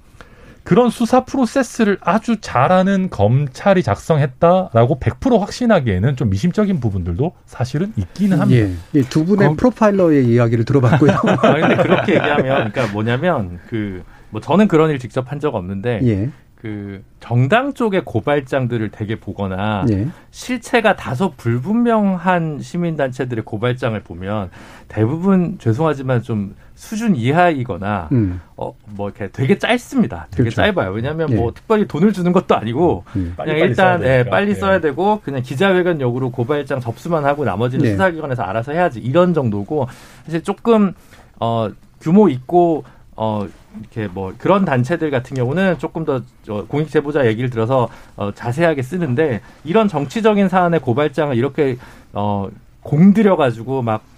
[0.63, 8.67] 그런 수사 프로세스를 아주 잘하는 검찰이 작성했다라고 100% 확신하기에는 좀 미심적인 부분들도 사실은 있기는 합니다.
[8.67, 8.73] 예.
[8.95, 11.11] 예, 두 분의 검- 프로파일러의 이야기를 들어봤고요.
[11.43, 16.01] 아, 근데 그렇게 얘기하면, 그러니까 뭐냐면, 그, 뭐 저는 그런 일 직접 한 적 없는데,
[16.05, 16.31] 예.
[16.65, 20.09] 그, 정당 쪽의 고발장들을 되게 보거나, 예.
[20.31, 24.49] 실체가 다소 불분명한 시민단체들의 고발장을 보면,
[24.89, 28.41] 대부분 죄송하지만 좀 수준 이하이거나, 음.
[28.57, 30.29] 어, 뭐 이렇게 되게 짧습니다.
[30.31, 30.63] 되게 그렇죠.
[30.63, 30.93] 짧아요.
[30.93, 31.35] 왜냐하면 예.
[31.35, 33.35] 뭐 특별히 돈을 주는 것도 아니고, 음.
[33.37, 37.91] 그냥 일단 예, 빨리 써야 되고 그냥 기자회견용으로 고발장 접수만 하고 나머지는 네.
[37.91, 39.87] 수사기관에서 알아서 해야지 이런 정도고
[40.25, 40.95] 사실 조금
[41.39, 41.69] 어
[42.01, 42.85] 규모 있고
[43.17, 43.47] 어
[43.81, 48.83] 이렇게 뭐 그런 단체들 같은 경우는 조금 더 어, 공익 제보자 얘기를 들어서 어, 자세하게
[48.83, 51.77] 쓰는데 이런 정치적인 사안의 고발장을 이렇게
[52.13, 52.49] 어
[52.83, 54.15] 공들여 가지고 막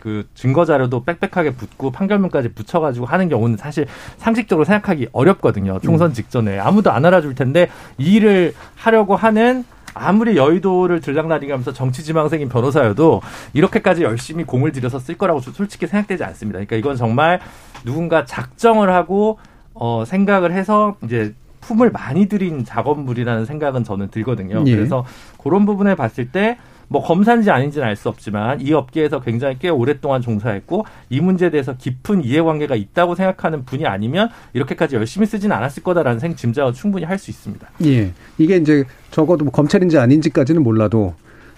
[0.00, 5.78] 그 증거 자료도 빽빽하게 붙고 판결문까지 붙여 가지고 하는 경우는 사실 상식적으로 생각하기 어렵거든요.
[5.80, 7.68] 총선 직전에 아무도 안 알아줄 텐데
[7.98, 9.64] 이 일을 하려고 하는
[9.96, 16.56] 아무리 여의도를 들락날리가면서 정치지망생인 변호사여도 이렇게까지 열심히 공을 들여서 쓸 거라고 솔직히 생각되지 않습니다.
[16.56, 17.40] 그러니까 이건 정말
[17.84, 19.38] 누군가 작정을 하고
[19.74, 24.64] 어 생각을 해서 이제 품을 많이 들인 작업물이라는 생각은 저는 들거든요.
[24.66, 24.74] 예.
[24.76, 25.04] 그래서
[25.42, 30.20] 그런 부분에 봤을 때 뭐 검사인지 아닌지는 알 수 없지만 이 업계에서 굉장히 꽤 오랫동안
[30.20, 36.18] 종사했고 이 문제에 대해서 깊은 이해관계가 있다고 생각하는 분이 아니면 이렇게까지 열심히 쓰진 않았을 거다라는
[36.18, 37.66] 생 짐작은 충분히 할 수 있습니다.
[37.86, 38.10] 예.
[38.38, 41.14] 이게 이제 적어도 뭐 검찰인지 아닌지까지는 몰라도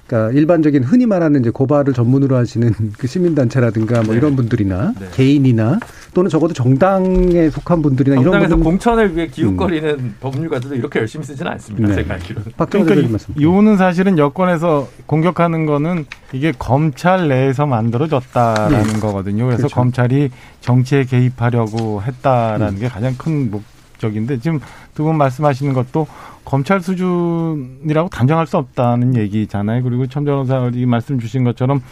[0.06, 4.18] 그러니까 일반적인 흔히 말하는 이제 고발을 전문으로 하시는 그 시민단체라든가 뭐 네.
[4.18, 5.06] 이런 분들이나 네.
[5.12, 5.78] 개인이나
[6.14, 11.52] 또는 적어도 정당에 속한 분들이나 이런 정당에서 분들 공천을 위해 기웃거리는 법률가들도 이렇게 열심히 쓰지는
[11.52, 11.88] 않습니다.
[11.88, 11.94] 네.
[11.96, 12.52] 제가 알기로는.
[12.56, 13.34] 박정희 그러니까 말씀.
[13.36, 19.44] 이거는 사실은 여권에서 공격하는 거는 이게 검찰 내에서 만들어졌다라는 거거든요.
[19.44, 19.74] 그래서 그렇죠.
[19.74, 24.60] 검찰이 정치에 개입하려고 했다라는 게 가장 큰 목 적인데 지금
[24.94, 26.06] 두 분 말씀하시는 것도
[26.44, 29.82] 검찰 수준이라고 단정할 수 없다는 얘기잖아요.
[29.82, 31.82] 그리고 천 변호사님 말씀 주신 것처럼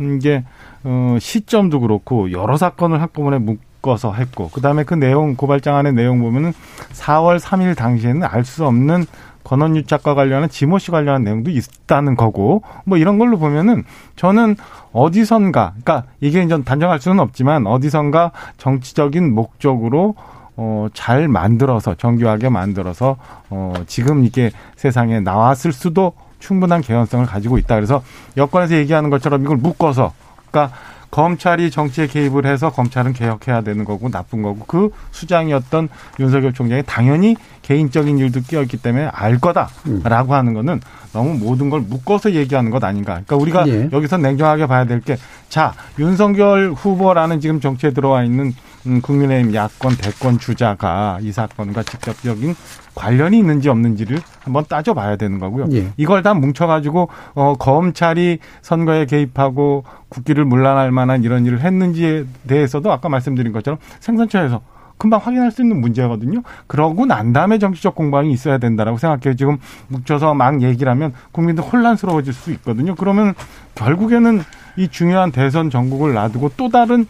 [0.00, 0.44] 이게
[0.82, 6.52] 어, 시점도 그렇고 여러 사건을 한꺼번에 묶어서 했고 그다음에 그 내용 고발장 안의 내용 보면은
[6.92, 9.06] 4월 3일 당시에는 알 수 없는
[9.44, 13.84] 권원 유착과 관련한 지모 씨 관련한 내용도 있다는 거고 뭐 이런 걸로 보면은
[14.16, 14.56] 저는
[14.92, 20.14] 어디선가 그러니까 이게 이제 단정할 수는 없지만 어디선가 정치적인 목적으로
[20.56, 23.16] 어, 잘 만들어서 정교하게 만들어서
[23.50, 27.74] 어, 지금 이게 세상에 나왔을 수도 충분한 개연성을 가지고 있다.
[27.74, 28.02] 그래서
[28.36, 30.12] 여권에서 얘기하는 것처럼 이걸 묶어서
[30.50, 30.76] 그러니까
[31.14, 37.36] 검찰이 정치에 개입을 해서 검찰은 개혁해야 되는 거고 나쁜 거고 그 수장이었던 윤석열 총장이 당연히
[37.62, 40.80] 개인적인 일도 끼어있기 때문에 알 거다라고 하는 거는
[41.12, 43.12] 너무 모든 걸 묶어서 얘기하는 것 아닌가.
[43.24, 43.88] 그러니까 우리가 예.
[43.92, 45.16] 여기서 냉정하게 봐야 될 게
[45.48, 48.52] 자 윤석열 후보라는 지금 정치에 들어와 있는
[48.86, 52.56] 음, 국민의힘 야권 대권 주자가 이 사건과 직접적인
[52.94, 55.66] 관련이 있는지 없는지를 한번 따져봐야 되는 거고요.
[55.72, 55.88] 예.
[55.96, 63.08] 이걸 다 뭉쳐가지고 어, 검찰이 선거에 개입하고 국기를 물러날 만한 이런 일을 했는지에 대해서도 아까
[63.08, 64.60] 말씀드린 것처럼 생선처에서
[64.96, 66.42] 금방 확인할 수 있는 문제거든요.
[66.66, 69.34] 그러고 난 다음에 정치적 공방이 있어야 된다라고 생각해요.
[69.34, 72.94] 지금 뭉쳐서 막 얘기를 하면 국민들 혼란스러워질 수 있거든요.
[72.94, 73.34] 그러면
[73.74, 74.42] 결국에는
[74.76, 77.06] 이 중요한 대선 전국을 놔두고 또 다른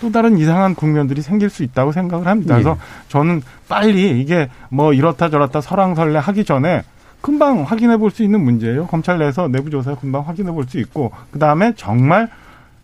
[0.00, 2.54] 또 다른 이상한 국면들이 생길 수 있다고 생각을 합니다.
[2.54, 6.82] 그래서 저는 빨리 이게 뭐 이렇다 저렇다 설왕설래 하기 전에
[7.20, 8.86] 금방 확인해 볼 수 있는 문제예요.
[8.86, 12.28] 검찰 내에서 내부 조사 금방 확인해 볼 수 있고 그 다음에 정말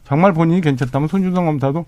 [0.05, 1.87] 정말 본인이 괜찮다면 손준성 검사도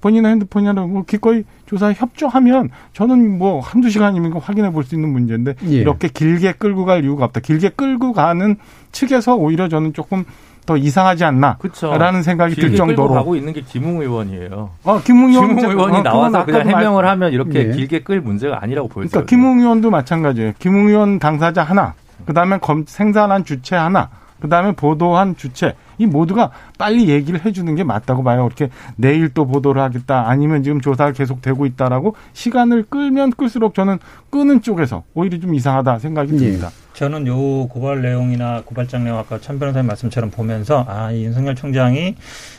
[0.00, 5.54] 본인의 핸드폰이나 뭐 기꺼이 조사에 협조하면 저는 뭐 한두 시간이면 확인해 볼 수 있는 문제인데
[5.64, 5.68] 예.
[5.68, 7.40] 이렇게 길게 끌고 갈 이유가 없다.
[7.40, 8.56] 길게 끌고 가는
[8.92, 10.24] 측에서 오히려 저는 조금
[10.68, 11.56] 더 이상하지 않나.
[11.98, 13.08] 라는 생각이 들 정도로.
[13.14, 14.68] 가고 있는 게 김웅 의원이에요.
[14.84, 17.72] 어, 김웅 의원 김웅 의원이 어, 나와서 그냥 아까도 말- 해명을 하면 이렇게 예.
[17.72, 19.08] 길게 끌 문제가 아니라고 보여요.
[19.10, 20.52] 그러니까 김웅 의원도 마찬가지예요.
[20.58, 21.94] 김웅 의원 당사자 하나,
[22.26, 27.74] 그 다음에 검 생산한 주체 하나, 그 다음에 보도한 주체 이 모두가 빨리 얘기를 해주는
[27.74, 28.44] 게 맞다고 봐요.
[28.44, 33.98] 그렇게 내일 또 보도를 하겠다, 아니면 지금 조사가 계속 되고 있다라고 시간을 끌면 끌수록 저는
[34.30, 36.38] 끄는 쪽에서 오히려 좀 이상하다 생각이 예.
[36.38, 36.70] 듭니다.
[36.94, 42.16] 저는 요 고발 내용이나 고발장 내용 아까 천 변호사님 말씀처럼 보면서 아, 이 윤석열 총장이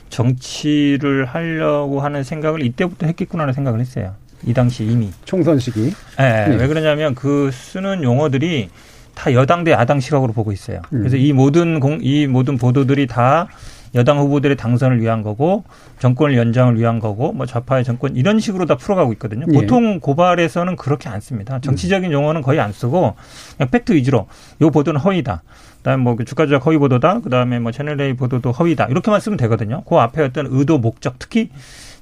[0.09, 4.13] 정치를 하려고 하는 생각을 이때부터 했겠구나라는 생각을 했어요.
[4.45, 5.11] 이 당시 이미.
[5.25, 5.91] 총선 시기.
[6.19, 6.55] 예, 네.
[6.55, 8.69] 왜 그러냐면 그 쓰는 용어들이
[9.15, 10.81] 다 여당 대 야당 시각으로 보고 있어요.
[10.93, 10.99] 음.
[10.99, 13.47] 그래서 이 모든 공, 이 모든 보도들이 다
[13.95, 15.63] 여당 후보들의 당선을 위한 거고
[15.99, 19.45] 정권을 연장을 위한 거고 뭐 좌파의 정권 이런 식으로 다 풀어가고 있거든요.
[19.49, 19.53] 예.
[19.53, 21.59] 보통 고발에서는 그렇게 안 씁니다.
[21.59, 23.15] 정치적인 용어는 거의 안 쓰고
[23.57, 24.27] 그냥 팩트 위주로
[24.61, 25.41] 요 보도는 허위다.
[25.77, 27.21] 그다음에 뭐그 주가 조작 허위 보도다.
[27.21, 28.85] 그다음에 뭐 채널 A 보도도 허위다.
[28.85, 29.83] 이렇게만 쓰면 되거든요.
[29.85, 31.49] 그 앞에 어떤 의도 목적 특히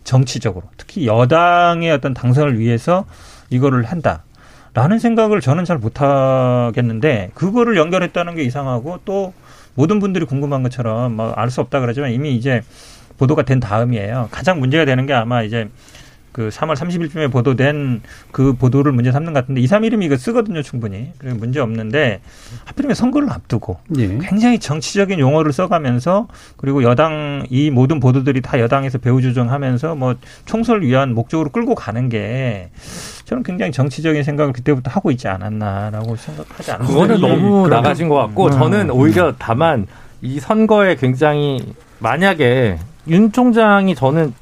[0.04, 3.06] 정치적으로 특히 여당의 어떤 당선을 위해서
[3.50, 4.24] 이거를 한다.
[4.78, 9.34] 라는 생각을 저는 잘 못하겠는데 그거를 연결했다는 게 이상하고 또
[9.74, 12.62] 모든 분들이 궁금한 것처럼 뭐알수 없다 그러지만 이미 이제
[13.18, 14.30] 보도가 된 다음이에요.
[14.30, 15.68] 가장 문제가 되는 게 아마 이제
[16.38, 21.12] 그 3월 30일쯤에 보도된 그 보도를 문제 삼는 것 같은데 2, 3일이면 이거 쓰거든요, 충분히.
[21.24, 22.22] 문제 없는데
[22.66, 24.20] 하필이면 선거를 앞두고 예.
[24.22, 30.14] 굉장히 정치적인 용어를 써가면서 그리고 여당 이 모든 보도들이 다 여당에서 배후 조정하면서 뭐
[30.46, 32.70] 총선을 위한 목적으로 끌고 가는 게
[33.26, 36.94] 저는 굉장히 정치적인 생각을 그때부터 하고 있지 않았나라고 생각하지 않습니다.
[36.94, 38.52] 그거는 너무 나가신 것 같고 음.
[38.52, 39.88] 저는 오히려 다만
[40.22, 44.36] 이 선거에 굉장히 만약에 윤 총장이 저는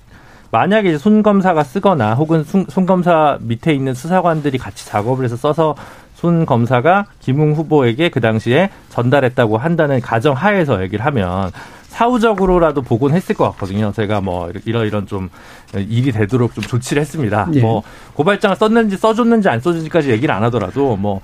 [0.55, 5.35] 만약에 이제 손 검사가 쓰거나 혹은 손, 손 검사 밑에 있는 수사관들이 같이 작업을 해서
[5.35, 5.75] 써서
[6.13, 11.51] 손 검사가 김웅 후보에게 그 당시에 전달했다고 한다는 가정 하에서 얘기를 하면
[11.95, 13.93] 사후적으로라도 보곤 했을 것 같거든요.
[13.95, 15.29] 제가 뭐 이런 이런 좀
[15.75, 17.47] 일이 되도록 좀 조치를 했습니다.
[17.53, 17.61] 예.
[17.61, 17.83] 뭐
[18.15, 21.21] 고발장을 썼는지 써줬는지 안 써줬는지까지 얘기를 안 하더라도 뭐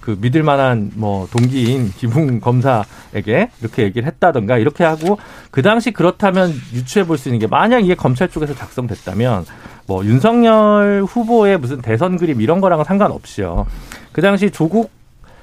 [0.00, 5.18] 그 믿을 만한 뭐 동기인 김웅 검사에게 이렇게 얘기를 했다던가 이렇게 하고
[5.50, 9.44] 그 당시 그렇다면 유추해 볼 수 있는 게 만약 이게 검찰 쪽에서 작성됐다면
[9.86, 13.66] 뭐 윤석열 후보의 무슨 대선 그림 이런 거랑은 상관없이요.
[14.12, 14.90] 그 당시 조국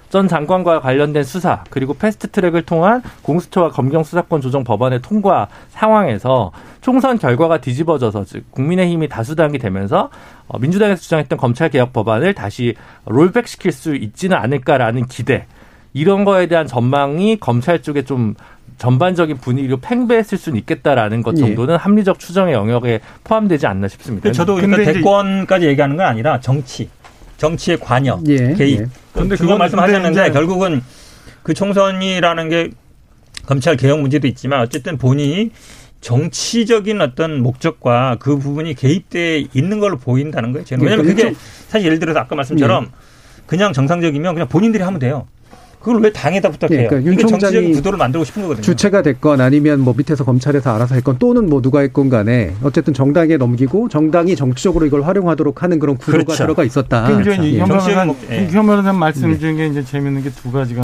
[0.09, 6.51] 전 장관과 관련된 수사 그리고 패스트 트랙을 통한 공수처와 검경 수사권 조정 법안의 통과 상황에서
[6.81, 10.09] 총선 결과가 뒤집어져서 즉 국민의힘이 다수당이 되면서
[10.47, 15.47] 어, 민주당에서 주장했던 검찰 개혁 법안을 다시 rollback 시킬 수 있지는 않을까라는 기대
[15.93, 18.35] 이런 거에 대한 전망이 검찰 쪽에 좀
[18.77, 21.39] 전반적인 분위기로 팽배했을 수는 있겠다라는 것 예.
[21.39, 24.31] 정도는 합리적 추정의 영역에 포함되지 않나 싶습니다.
[24.31, 26.89] 저도 그러니까 대권까지 얘기하는 건 아니라 정치,
[27.37, 28.53] 정치의 관여, 예.
[28.53, 28.81] 개입.
[28.81, 28.87] 예.
[29.13, 30.81] 근데 그거 그건 말씀하셨는데 결국은
[31.43, 32.69] 그 총선이라는 게
[33.45, 35.51] 검찰 개혁 문제도 있지만 어쨌든 본인이
[36.01, 40.65] 정치적인 어떤 목적과 그 부분이 개입돼 있는 걸로 보인다는 거예요.
[40.65, 40.83] 저는.
[40.83, 42.91] 왜냐하면 그러니까 그게 사실 예를 들어서 아까 말씀처럼
[43.45, 45.27] 그냥 정상적이면 그냥 본인들이 하면 돼요.
[45.85, 46.81] 그걸 왜 당에다 부탁해요?
[46.81, 48.63] 예, 그러니까 윤 총장이 구도를 만들고 싶은 거거든요.
[48.63, 53.37] 주체가 됐건 아니면 뭐 밑에서 검찰에서 알아서 했건 또는 뭐 누가 했건 간에 어쨌든 정당에
[53.37, 56.37] 넘기고 정당이 정치적으로 이걸 활용하도록 하는 그런 구조가 그렇죠.
[56.43, 57.05] 들어가 있었다.
[57.05, 57.59] 그 이제 예.
[57.59, 58.47] 변호사, 목- 예.
[58.47, 59.37] 현 변호사 말씀 네.
[59.37, 60.81] 중에 이제 재밌는 게 두 가지가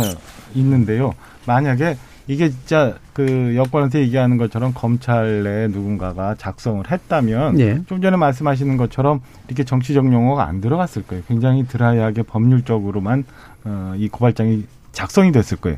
[0.53, 1.13] 있는데요.
[1.47, 7.81] 만약에 이게 진짜 그 여권한테 얘기하는 것처럼 검찰 내 누군가가 작성을 했다면 예.
[7.87, 11.23] 좀 전에 말씀하시는 것처럼 이렇게 정치적 용어가 안 들어갔을 거예요.
[11.27, 13.23] 굉장히 드라이하게 법률적으로만
[13.63, 15.77] 어, 이 고발장이 작성이 됐을 거예요.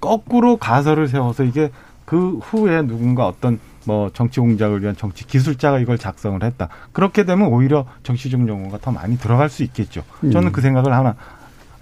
[0.00, 1.70] 거꾸로 가설을 세워서 이게
[2.04, 6.68] 그 후에 누군가 어떤 뭐 정치 공작을 위한 정치 기술자가 이걸 작성을 했다.
[6.92, 10.02] 그렇게 되면 오히려 정치적 용어가 더 많이 들어갈 수 있겠죠.
[10.20, 10.52] 저는 음.
[10.52, 11.14] 그 생각을 하나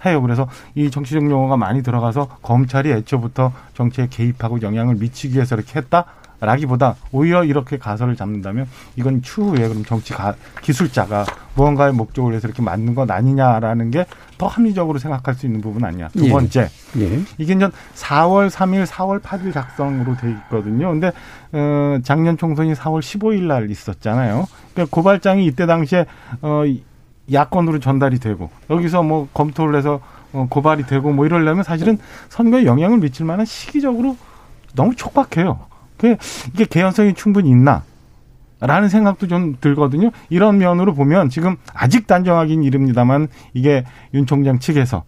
[0.05, 0.21] 해요.
[0.21, 6.05] 그래서 이 정치적 용어가 많이 들어가서 검찰이 애초부터 정치에 개입하고 영향을 미치기 위해서 이렇게 했다.
[6.45, 12.61] 라기보다 오히려 이렇게 가설을 잡는다면 이건 추후에 그럼 정치 가, 기술자가 무언가의 목적을 위해서 이렇게
[12.61, 14.05] 만든 건 아니냐라는 게
[14.37, 16.09] 더 합리적으로 생각할 수 있는 부분 아니냐.
[16.09, 16.29] 두 예.
[16.29, 17.19] 번째, 예.
[17.37, 20.89] 이게 이제 4월 3일, 4월 8일 작성으로 돼 있거든요.
[20.89, 21.11] 근데
[21.53, 24.45] 어, 작년 총선이 4월 15일 날 있었잖아요.
[24.73, 26.05] 그러니까 고발장이 이때 당시에
[26.41, 26.63] 어,
[27.31, 30.01] 야권으로 전달이 되고 여기서 뭐 검토를 해서
[30.33, 31.97] 어, 고발이 되고 뭐 이러려면 사실은
[32.29, 34.17] 선거에 영향을 미칠 만한 시기적으로
[34.75, 35.59] 너무 촉박해요.
[35.97, 36.17] 그게
[36.53, 37.83] 이게 개연성이 충분히 있나?
[38.61, 40.11] 라는 생각도 좀 들거든요.
[40.29, 45.03] 이런 면으로 보면 지금 아직 단정하긴 이릅니다만 이게 윤 총장 측에서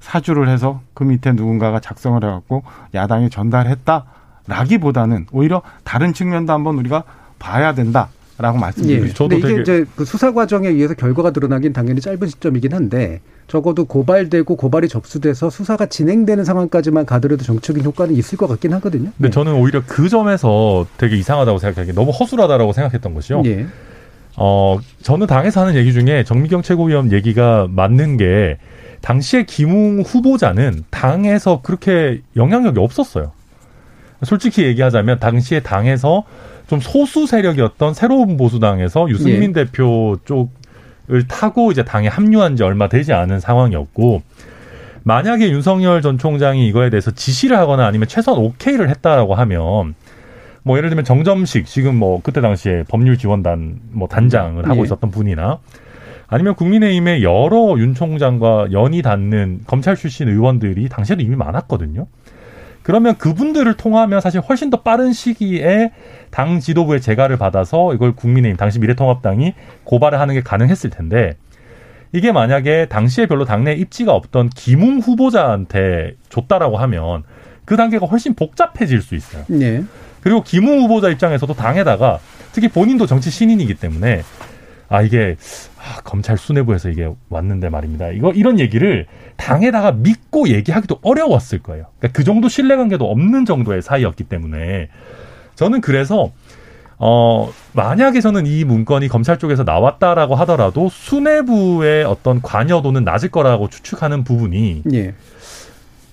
[0.00, 2.62] 사주를 해서 그 밑에 누군가가 작성을 해갖고
[2.94, 4.04] 야당에 전달했다
[4.48, 7.04] 라기보다는 오히려 다른 측면도 한번 우리가
[7.38, 8.08] 봐야 된다.
[8.38, 8.60] 라고 예.
[8.60, 9.16] 말씀드리고 싶습니다.
[9.36, 13.84] 저도 이게 되게- 이제 그 수사 과정에 의해서 결과가 드러나긴 당연히 짧은 시점이긴 한데 적어도
[13.84, 19.10] 고발되고 고발이 접수돼서 수사가 진행되는 상황까지만 가더라도 정책인 효과는 있을 것 같긴 하거든요.
[19.16, 23.42] 근데 저는 오히려 그 점에서 되게 이상하다고 생각하기 너무 허술하다라고 생각했던 것이요.
[23.46, 23.66] 예.
[24.36, 28.58] 어, 저는 당에서 하는 얘기 중에 정미경 최고위원 얘기가 맞는 게
[29.00, 33.32] 당시에 김웅 후보자는 당에서 그렇게 영향력이 없었어요.
[34.24, 36.24] 솔직히 얘기하자면 당시에 당에서
[36.66, 40.48] 좀 소수 세력이었던 새로운 보수당에서 유승민 대표 쪽을
[41.28, 44.22] 타고 이제 당에 합류한 지 얼마 되지 않은 상황이었고
[45.04, 49.94] 만약에 윤석열 전 총장이 이거에 대해서 지시를 하거나 아니면 최소한 오케이를 했다라고 하면
[50.64, 54.82] 뭐 예를 들면 정점식 지금 뭐 그때 당시에 법률 지원단 뭐 단장을 하고 예.
[54.82, 55.60] 있었던 분이나
[56.26, 62.08] 아니면 국민의힘의 여러 윤 총장과 연이 닿는 검찰 출신 의원들이 당시에도 이미 많았거든요.
[62.86, 65.90] 그러면 그분들을 통하면 사실 훨씬 더 빠른 시기에
[66.30, 71.36] 당 지도부의 재가를 받아서 이걸 국민의힘 당시 미래통합당이 고발을 하는 게 가능했을 텐데
[72.12, 77.24] 이게 만약에 당시에 별로 당내 입지가 없던 김웅 후보자한테 줬다라고 하면
[77.64, 79.42] 그 단계가 훨씬 복잡해질 수 있어요.
[79.60, 79.82] 예.
[80.20, 82.20] 그리고 김웅 후보자 입장에서도 당에다가
[82.52, 84.22] 특히 본인도 정치 신인이기 때문에
[84.88, 85.36] 아 이게
[85.78, 88.08] 아, 검찰 수뇌부에서 이게 왔는데 말입니다.
[88.10, 91.86] 이거 이런 얘기를 당에다가 믿고 얘기하기도 어려웠을 거예요.
[91.98, 94.88] 그러니까 그 정도 신뢰관계도 없는 정도의 사이였기 때문에
[95.54, 96.30] 저는 그래서
[96.98, 104.24] 어 만약에 저는 이 문건이 검찰 쪽에서 나왔다라고 하더라도 수뇌부의 어떤 관여도는 낮을 거라고 추측하는
[104.24, 105.14] 부분이 예.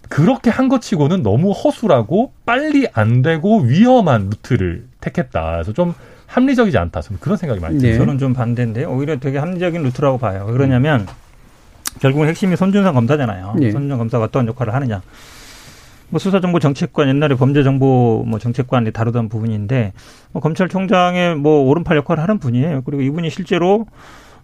[0.09, 5.53] 그렇게 한 것 치고는 너무 허술하고 빨리 안 되고 위험한 루트를 택했다.
[5.53, 5.93] 그래서 좀
[6.33, 7.01] 합리적이지 않다.
[7.01, 7.93] 저는 그런 생각이 많이 들어요.
[7.93, 7.97] 네.
[7.97, 10.45] 저는 좀 반대인데 오히려 되게 합리적인 루트라고 봐요.
[10.47, 11.05] 왜 그러냐면
[11.99, 13.55] 결국은 핵심이 손준성 검사잖아요.
[13.61, 13.71] 예.
[13.71, 15.03] 손준성 검사가 어떤 역할을 하느냐.
[16.09, 19.93] 뭐 수사정보 정책관 옛날에 범죄정보 뭐 정책관이 다루던 부분인데
[20.31, 22.81] 뭐 검찰총장의 뭐 오른팔 역할을 하는 분이에요.
[22.83, 23.85] 그리고 이분이 실제로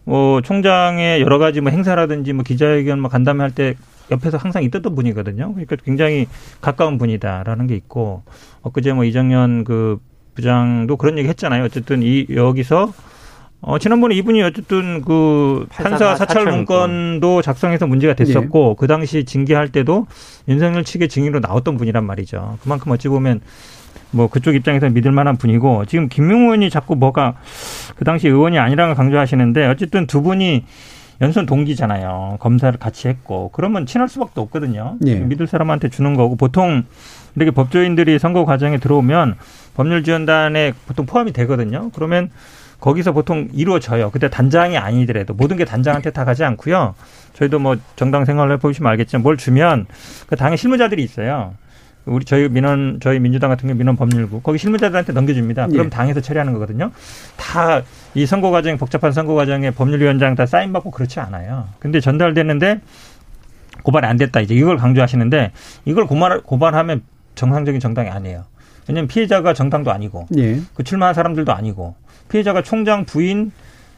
[0.03, 3.75] 뭐 총장의 여러 가지 뭐 행사라든지 뭐 기자회견 뭐 간담회 할 때
[4.11, 5.53] 옆에서 항상 있던 분이거든요.
[5.53, 6.27] 그러니까 굉장히
[6.61, 8.23] 가까운 분이다라는 게 있고
[8.63, 9.99] 엊그제 뭐 이정현 그
[10.35, 11.63] 부장도 그런 얘기 했잖아요.
[11.63, 12.93] 어쨌든 이 여기서
[13.61, 19.69] 어 지난번에 이분이 어쨌든 그 판사 사찰 사찰 문건도 작성해서 문제가 됐었고 그 당시 징계할
[19.69, 20.07] 때도
[20.47, 22.57] 윤석열 측의 증인으로 나왔던 분이란 말이죠.
[22.63, 23.41] 그만큼 어찌 보면
[24.11, 27.35] 뭐 그쪽 입장에서 믿을 만한 분이고 지금 김용 의원이 자꾸 뭐가
[27.95, 30.63] 그 당시 의원이 아니라는 걸 강조하시는데 어쨌든 두 분이
[31.21, 32.37] 연선 동기잖아요.
[32.39, 34.97] 검사를 같이 했고 그러면 친할 수밖에 없거든요.
[35.05, 35.15] 예.
[35.15, 36.83] 믿을 사람한테 주는 거고 보통
[37.39, 39.35] 이렇게 법조인들이 선거 과정에 들어오면
[39.75, 41.89] 법률 지원단에 보통 포함이 되거든요.
[41.93, 42.29] 그러면
[42.81, 44.11] 거기서 보통 이루어져요.
[44.11, 46.95] 그때 단장이 아니더라도 모든 게 단장한테 다 가지 않고요.
[47.33, 49.85] 저희도 뭐 정당 생활을 해보시면 알겠지만 뭘 주면
[50.27, 51.53] 그 당의 실무자들이 있어요.
[52.05, 55.67] 우리 저희 민원 저희 민주당 같은 경우 민원 법률부 거기 실무자들한테 넘겨줍니다.
[55.67, 55.89] 그럼 예.
[55.89, 56.91] 당에서 처리하는 거거든요.
[57.37, 57.83] 다
[58.15, 61.67] 이 선거 과정 복잡한 선거 과정에 법률위원장 다 사인 받고 그렇지 않아요.
[61.79, 62.81] 근데 전달됐는데
[63.83, 65.51] 고발이 안 됐다 이제 이걸 강조하시는데
[65.85, 67.03] 이걸 고발 고발하면
[67.39, 68.43] 정상적인 정당이 아니에요.
[68.87, 70.59] 왜냐하면 피해자가 정당도 아니고 예.
[70.73, 71.95] 그 출마한 사람들도 아니고
[72.29, 73.51] 피해자가 총장 부인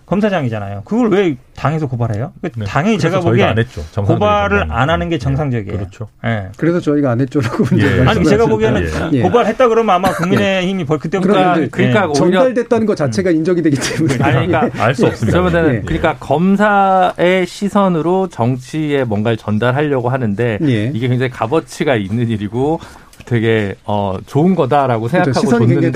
[0.06, 0.82] 검사장이잖아요.
[0.84, 2.34] 그걸 왜 당에서 고발해요?
[2.41, 2.65] 그 네.
[2.65, 3.82] 당연히 제가 보기에 안 했죠.
[3.95, 4.71] 고발을 정당은.
[4.71, 5.19] 안 하는 게 예.
[5.19, 5.77] 정상적이에요.
[5.77, 6.10] 그렇죠.
[6.25, 6.49] 예.
[6.58, 7.77] 그래서 저희가 안 했죠라고 예.
[7.77, 9.10] 이제 아니, 아니 제가 보기에는 예.
[9.13, 9.21] 예.
[9.21, 12.06] 고발했다 그러면 아마 국민의힘이 벌 그때부터 그러니까- 그러니까 예.
[12.08, 15.39] 오히려- 전달됐다는 것 자체가 인정이 되기 때문에 아니, 그러니까 알 수 없습니다.
[15.41, 15.82] 그러면은 예.
[15.84, 20.91] 그러니까 검사의 시선으로 정치에 뭔가를 전달하려고 하는데 예.
[20.93, 22.82] 이게 굉장히 값어치가 있는 일이고
[23.25, 25.57] 되게 어 좋은 거다라고 생각하고 그렇죠.
[25.81, 25.91] 줬는데.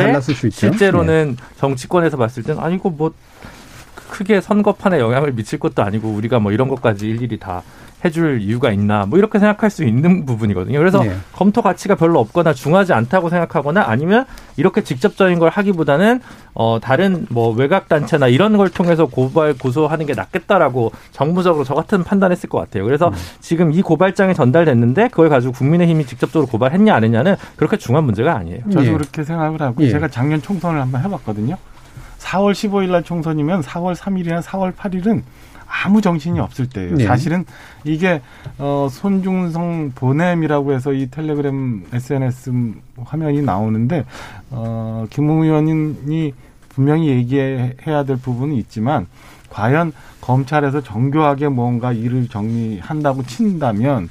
[0.52, 3.14] 실제로는 정치권에서 봤을 땐 아니 이거 뭐
[4.10, 7.64] 크게 선거판에 영향을 미칠 것도 아니고 우리가 뭐 이런 것까지 일일이 다
[8.04, 10.78] 해줄 이유가 있나 뭐 이렇게 생각할 수 있는 부분이거든요.
[10.78, 11.16] 그래서 네.
[11.34, 14.26] 검토 가치가 별로 없거나 중하지 않다고 생각하거나 아니면
[14.58, 16.22] 이렇게 직접적인 걸 하기보다는
[16.54, 22.04] 어 다른 뭐 외곽 단체나 이런 걸 통해서 고발 고소하는 게 낫겠다라고 정무적으로 저 같은
[22.04, 22.84] 판단했을 것 같아요.
[22.86, 28.36] 그래서 지금 이 고발장이 전달됐는데 그걸 가지고 국민의힘이 직접적으로 고발했냐 안 했냐는 그렇게 중요한 문제가
[28.36, 28.62] 아니에요.
[28.72, 28.92] 저도 예.
[28.92, 29.90] 그렇게 생각을 하고 예.
[29.90, 31.58] 제가 작년 총선을 한번 해봤거든요.
[32.20, 35.22] 4월 15일 날 총선이면 4월 3일이나 4월 8일은
[35.84, 36.96] 아무 정신이 없을 때예요.
[36.96, 37.06] 네.
[37.06, 37.46] 사실은
[37.84, 38.22] 이게
[38.58, 42.52] 어 손중성 보냄이라고 해서 이 텔레그램 SNS
[43.04, 44.06] 화면이 나오는데
[44.52, 46.34] 어 김웅 의원이
[46.70, 49.08] 분명히 얘기해야 될 부분은 있지만
[49.50, 54.10] 과연 검찰에서 정교하게 뭔가 일을 정리한다고 친다면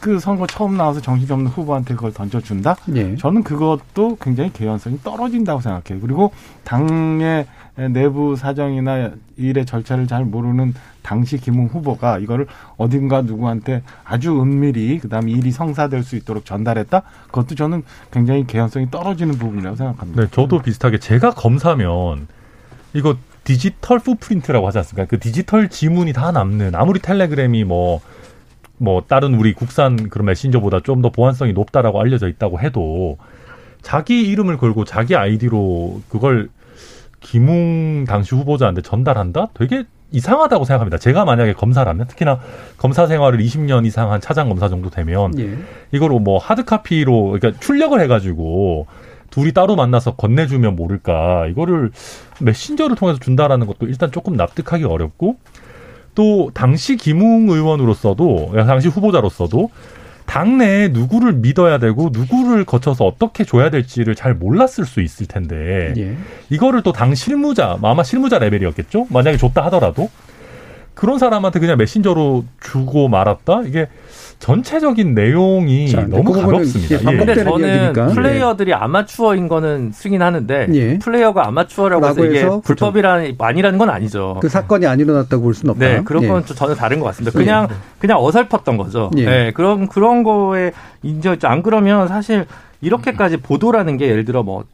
[0.00, 2.76] 그 선거 처음 나와서 정신없는 후보한테 그걸 던져준다?
[2.94, 3.16] 예.
[3.16, 6.00] 저는 그것도 굉장히 개연성이 떨어진다고 생각해요.
[6.00, 6.32] 그리고
[6.62, 7.46] 당의
[7.86, 15.30] 내부 사정이나 일의 절차를 잘 모르는 당시 김웅 후보가 이거를 어딘가 누구한테 아주 은밀히 그다음에
[15.30, 17.02] 일이 성사될 수 있도록 전달했다.
[17.26, 20.22] 그것도 저는 굉장히 개연성이 떨어지는 부분이라고 생각합니다.
[20.22, 22.26] 네, 저도 비슷하게 제가 검사면
[22.94, 25.08] 이거 디지털 푸프린트라고 하지 않습니까?
[25.08, 28.00] 그 디지털 지문이 다 남는 아무리 텔레그램이 뭐,
[28.76, 33.18] 뭐 다른 우리 국산 그런 메신저보다 좀 더 보안성이 높다라고 알려져 있다고 해도
[33.82, 36.50] 자기 이름을 걸고 자기 아이디로 그걸
[37.20, 39.48] 김웅 당시 후보자한테 전달한다?
[39.54, 40.96] 되게 이상하다고 생각합니다.
[40.96, 42.40] 제가 만약에 검사라면 특히나
[42.78, 45.58] 검사 생활을 20년 이상 한 차장 검사 정도 되면 예.
[45.92, 48.86] 이거로 뭐 하드 카피로 그러니까 출력을 해가지고
[49.30, 51.90] 둘이 따로 만나서 건네주면 모를까 이거를
[52.40, 55.36] 메신저를 통해서 준다라는 것도 일단 조금 납득하기 어렵고
[56.14, 59.70] 또 당시 김웅 의원으로서도 당시 후보자로서도
[60.28, 66.16] 당내에 누구를 믿어야 되고 누구를 거쳐서 어떻게 줘야 될지를 잘 몰랐을 수 있을 텐데 예.
[66.50, 70.10] 이거를 또 당 실무자 아마 실무자 레벨이었겠죠 만약에 줬다 하더라도
[70.98, 73.86] 그런 사람한테 그냥 메신저로 주고 말았다 이게
[74.40, 77.12] 전체적인 내용이 자, 너무 그 가볍습니다.
[77.12, 77.16] 예.
[77.16, 78.06] 근데 저는 이야기니까.
[78.08, 80.98] 플레이어들이 아마추어인 거는 승인하는데 예.
[80.98, 84.38] 플레이어가 아마추어라고 해서 이게 해서 불법이란 아니라는 건 아니죠.
[84.40, 85.86] 그 사건이 안 일어났다고 볼 수는 없다.
[85.86, 86.28] 네, 그런 예.
[86.28, 87.38] 건좀 저는 다른 것 같습니다.
[87.38, 87.68] 그냥
[88.00, 89.12] 그냥 어설펐던 거죠.
[89.18, 89.24] 예.
[89.24, 90.72] 네, 그런 그런 거에
[91.04, 92.44] 이제 안 그러면 사실
[92.80, 94.64] 이렇게까지 보도라는 게 예를 들어 뭐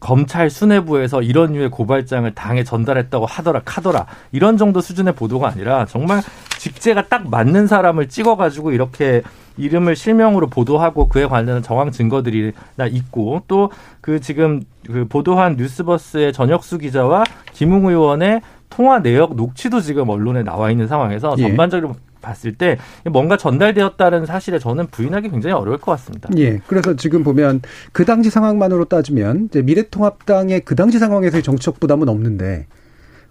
[0.00, 6.22] 검찰 수뇌부에서 이런 류의 고발장을 당에 전달했다고 하더라 카더라 이런 정도 수준의 보도가 아니라 정말
[6.58, 9.22] 직제가 딱 맞는 사람을 찍어가지고 이렇게
[9.58, 13.70] 이름을 실명으로 보도하고 그에 관련한 정황 증거들이 나 있고 또
[14.06, 18.40] 그 지금 그 보도한 뉴스버스의 전혁수 기자와 김웅 의원의
[18.70, 21.42] 통화 내역 녹취도 지금 언론에 나와 있는 상황에서 예.
[21.42, 26.28] 전반적으로 봤을 때 뭔가 전달되었다는 사실에 저는 부인하기 굉장히 어려울 것 같습니다.
[26.36, 26.60] 예.
[26.66, 27.62] 그래서 지금 보면
[27.92, 32.66] 그 당시 상황만으로 따지면 이제 미래통합당의 그 당시 상황에서의 정치적 부담은 없는데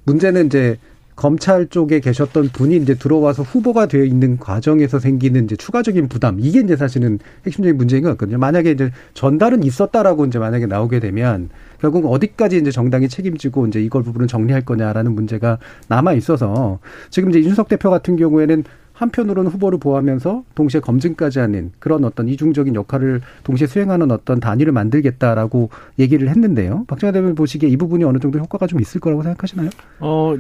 [0.05, 0.77] 문제는 이제
[1.15, 6.59] 검찰 쪽에 계셨던 분이 이제 들어와서 후보가 되어 있는 과정에서 생기는 이제 추가적인 부담 이게
[6.59, 8.37] 이제 사실은 핵심적인 문제인 것 같거든요.
[8.37, 14.03] 만약에 이제 전달은 있었다라고 이제 만약에 나오게 되면 결국 어디까지 이제 정당이 책임지고 이제 이걸
[14.03, 16.79] 부분을 정리할 거냐라는 문제가 남아 있어서
[17.09, 18.65] 지금 이제 이준석 대표 같은 경우에는
[18.95, 25.69] 한편으로는 후보를 보호하면서 동시에 검증까지 하는 그런 어떤 이중적인 역할을 동시에 수행하는 어떤 단위를 만들겠다라고
[25.99, 26.85] 얘기를 했는데요.
[26.87, 29.69] 박정희 대표님 보시기에 이 부분이 어느 정도 효과가 좀 있을 거라고 생각하시나요?
[29.99, 30.35] 어,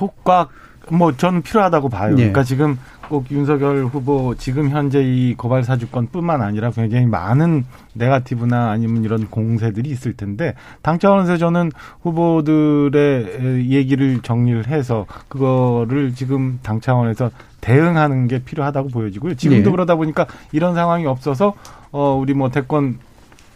[0.00, 0.48] 효과
[0.88, 2.12] 뭐 저는 필요하다고 봐요.
[2.12, 2.16] 예.
[2.16, 2.78] 그러니까 지금
[3.08, 7.64] 꼭 윤석열 후보 지금 현재 이 고발 사주권뿐만 아니라 굉장히 많은
[7.94, 11.70] 네가티브나 아니면 이런 공세들이 있을 텐데 당 차원에서 저는
[12.02, 17.30] 후보들의 얘기를 정리를 해서 그거를 지금 당 차원에서
[17.60, 19.34] 대응하는 게 필요하다고 보여지고요.
[19.34, 19.72] 지금도 예.
[19.72, 21.54] 그러다 보니까 이런 상황이 없어서
[21.92, 22.98] 어 우리 뭐 대권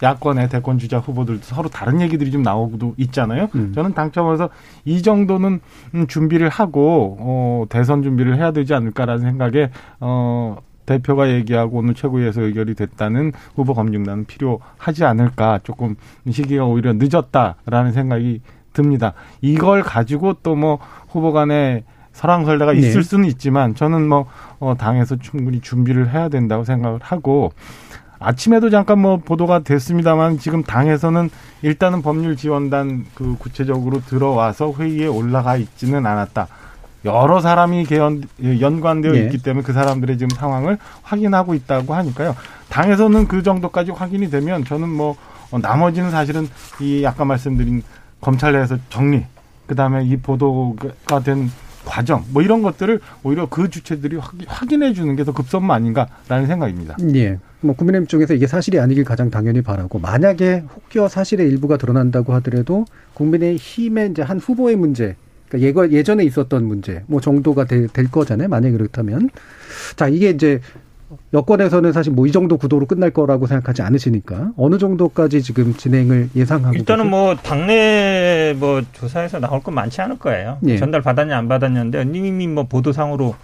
[0.03, 3.49] 야권의 대권 주자 후보들도 서로 다른 얘기들이 좀 나오고도 있잖아요.
[3.55, 3.73] 음.
[3.75, 4.51] 저는 당첨에서
[4.85, 5.61] 이 정도는
[5.95, 12.43] 음, 준비를 하고 어, 대선 준비를 해야 되지 않을까라는 생각에 어, 대표가 얘기하고 오늘 최고위에서
[12.43, 15.97] 의결이 됐다는 후보 검증단은 필요하지 않을까 조금
[16.31, 18.43] 시기가 오히려 늦었다라는 생각이
[18.75, 19.15] 듭니다.
[19.41, 20.79] 이걸 가지고 또 뭐
[21.09, 21.85] 후보 간에
[22.15, 23.03] 설왕설래가 있을 네.
[23.03, 24.27] 수는 있지만 저는 뭐
[24.59, 27.53] 어, 당에서 충분히 준비를 해야 된다고 생각을 하고
[28.19, 31.29] 아침에도 잠깐 뭐 보도가 됐습니다만 지금 당에서는
[31.63, 36.49] 일단은 법률 지원단 그 구체적으로 들어와서 회의에 올라가 있지는 않았다.
[37.05, 38.23] 여러 사람이 개연,
[38.61, 39.25] 연관되어 예.
[39.25, 42.35] 있기 때문에 그 사람들의 지금 상황을 확인하고 있다고 하니까요.
[42.71, 45.17] 당에서는 그 정도까지 확인이 되면 저는 뭐
[45.51, 46.49] 어, 나머지는 사실은
[46.81, 47.83] 이 아까 말씀드린
[48.23, 49.27] 검찰 내에서 정리,
[49.67, 51.51] 그 다음에 이 보도가 된
[51.85, 56.97] 과정, 뭐 이런 것들을 오히려 그 주체들이 확인- 확인해 주는 게 더 급선무 아닌가라는 생각입니다.
[57.15, 57.39] 예.
[57.61, 62.85] 뭐 국민의힘 쪽에서 이게 사실이 아니길 가장 당연히 바라고 만약에 혹여 사실의 일부가 드러난다고 하더라도
[63.15, 65.17] 국민의힘의 이제 한 후보의 문제
[65.49, 68.49] 그러니까 예거, 예전에 있었던 문제 뭐 정도가 될, 될 거잖아요.
[68.49, 69.31] 만약에 그렇다면
[69.97, 70.61] 자 이게 이제
[71.33, 76.75] 여권에서는 사실 뭐 이 정도 구도로 끝날 거라고 생각하지 않으시니까 어느 정도까지 지금 진행을 예상하고
[76.75, 77.11] 일단은 계세요?
[77.11, 80.59] 뭐 당내 뭐 조사에서 나올 건 많지 않을 거예요.
[80.67, 80.77] 예.
[80.79, 83.35] 전달 받았냐 안 받았냐인데 이미 뭐 보도상으로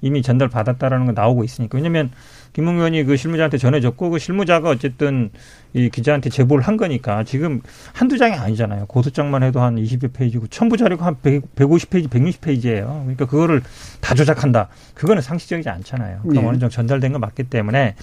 [0.00, 2.10] 이미 전달 받았다라는 거 나오고 있으니까 왜냐면
[2.52, 5.30] 김웅 의원이 그 실무자한테 전해줬고 그 실무자가 어쨌든
[5.72, 7.62] 이 기자한테 제보를 한 거니까 지금
[7.94, 8.86] 한두 장이 아니잖아요.
[8.86, 12.86] 고소장만 해도 한 20여 페이지고 첨부 자료가 한 100, 150페이지, 160페이지예요.
[13.00, 13.62] 그러니까 그거를
[14.00, 14.68] 다 조작한다.
[14.94, 16.20] 그거는 상식적이지 않잖아요.
[16.22, 16.48] 그럼 예.
[16.48, 17.94] 어느 정도 전달된 건 맞기 때문에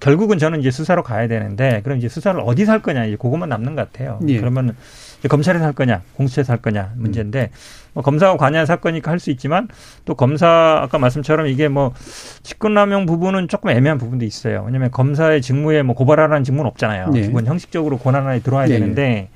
[0.00, 3.76] 결국은 저는 이제 수사로 가야 되는데 그럼 이제 수사를 어디서 할 거냐 이제 그것만 남는
[3.76, 4.18] 것 같아요.
[4.26, 4.38] 예.
[4.38, 4.74] 그러면
[5.28, 7.50] 검찰에서 할 거냐 공수처에서 할 거냐 문제인데
[7.92, 9.68] 뭐 검사가 관여한 사건이니까 할 수 있지만
[10.04, 11.92] 또 검사 아까 말씀처럼 이게 뭐
[12.42, 14.62] 직권남용 부분은 조금 애매한 부분도 있어요.
[14.66, 17.10] 왜냐하면 검사의 직무에 뭐 고발하라는 직무는 없잖아요.
[17.14, 17.20] 예.
[17.22, 18.78] 기본 형식적으로 권한 안에 들어와야 예, 예.
[18.78, 19.28] 되는데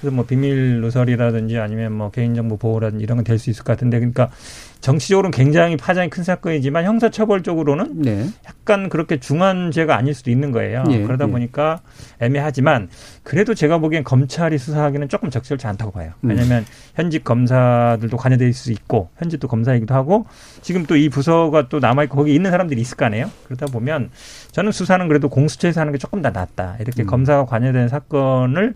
[0.00, 3.98] 그래서 뭐 비밀 누설이라든지 아니면 뭐 개인정보 보호라든지 이런 건 될 수 있을 것 같은데
[3.98, 4.30] 그러니까
[4.80, 8.26] 정치적으로는 굉장히 파장이 큰 사건이지만 형사처벌적으로는 네.
[8.46, 10.84] 약간 그렇게 중한 죄가 아닐 수도 있는 거예요.
[10.90, 11.30] 예, 그러다 예.
[11.30, 11.80] 보니까
[12.20, 12.88] 애매하지만
[13.22, 16.12] 그래도 제가 보기엔 검찰이 수사하기는 조금 적절치 않다고 봐요.
[16.22, 16.30] 음.
[16.30, 16.64] 왜냐하면
[16.94, 20.26] 현직 검사들도 관여될 수 있고 현직도 검사이기도 하고
[20.62, 23.30] 지금 또 이 부서가 또 남아있고 거기 있는 사람들이 있을 거 아니에요.
[23.44, 24.10] 그러다 보면
[24.52, 26.76] 저는 수사는 그래도 공수처에서 하는 게 조금 더 낫다.
[26.80, 27.06] 이렇게 음.
[27.06, 28.74] 검사가 관여된 사건을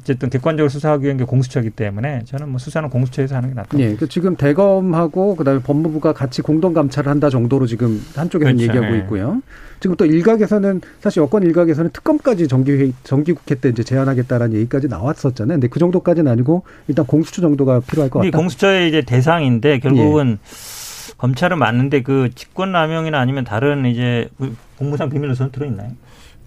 [0.00, 3.78] 어쨌든 객관적으로 수사하기 위한 게 공수처이기 때문에 저는 뭐 수사는 공수처에서 하는 게 낫다.
[3.78, 8.72] 예, 그 지금 대검하고 그다음에 법무부가 같이 공동 감찰을 한다 정도로 지금 한쪽에서는 그렇죠.
[8.72, 9.00] 얘기하고 예.
[9.00, 9.42] 있고요.
[9.80, 15.56] 지금 또 일각에서는 사실 여권 일각에서는 특검까지 정기회의 정기 국회 때 이제 제안하겠다라는 얘기까지 나왔었잖아요.
[15.56, 18.38] 근데 그 정도까지는 아니고 일단 공수처 정도가 필요할 것이 같다.
[18.38, 21.14] 공수처의 이제 대상인데 결국은 예.
[21.18, 25.90] 검찰은 맞는데 그 직권 남용이나 아니면 다른 이제 그 공무상 비밀로서는 들어 있나요?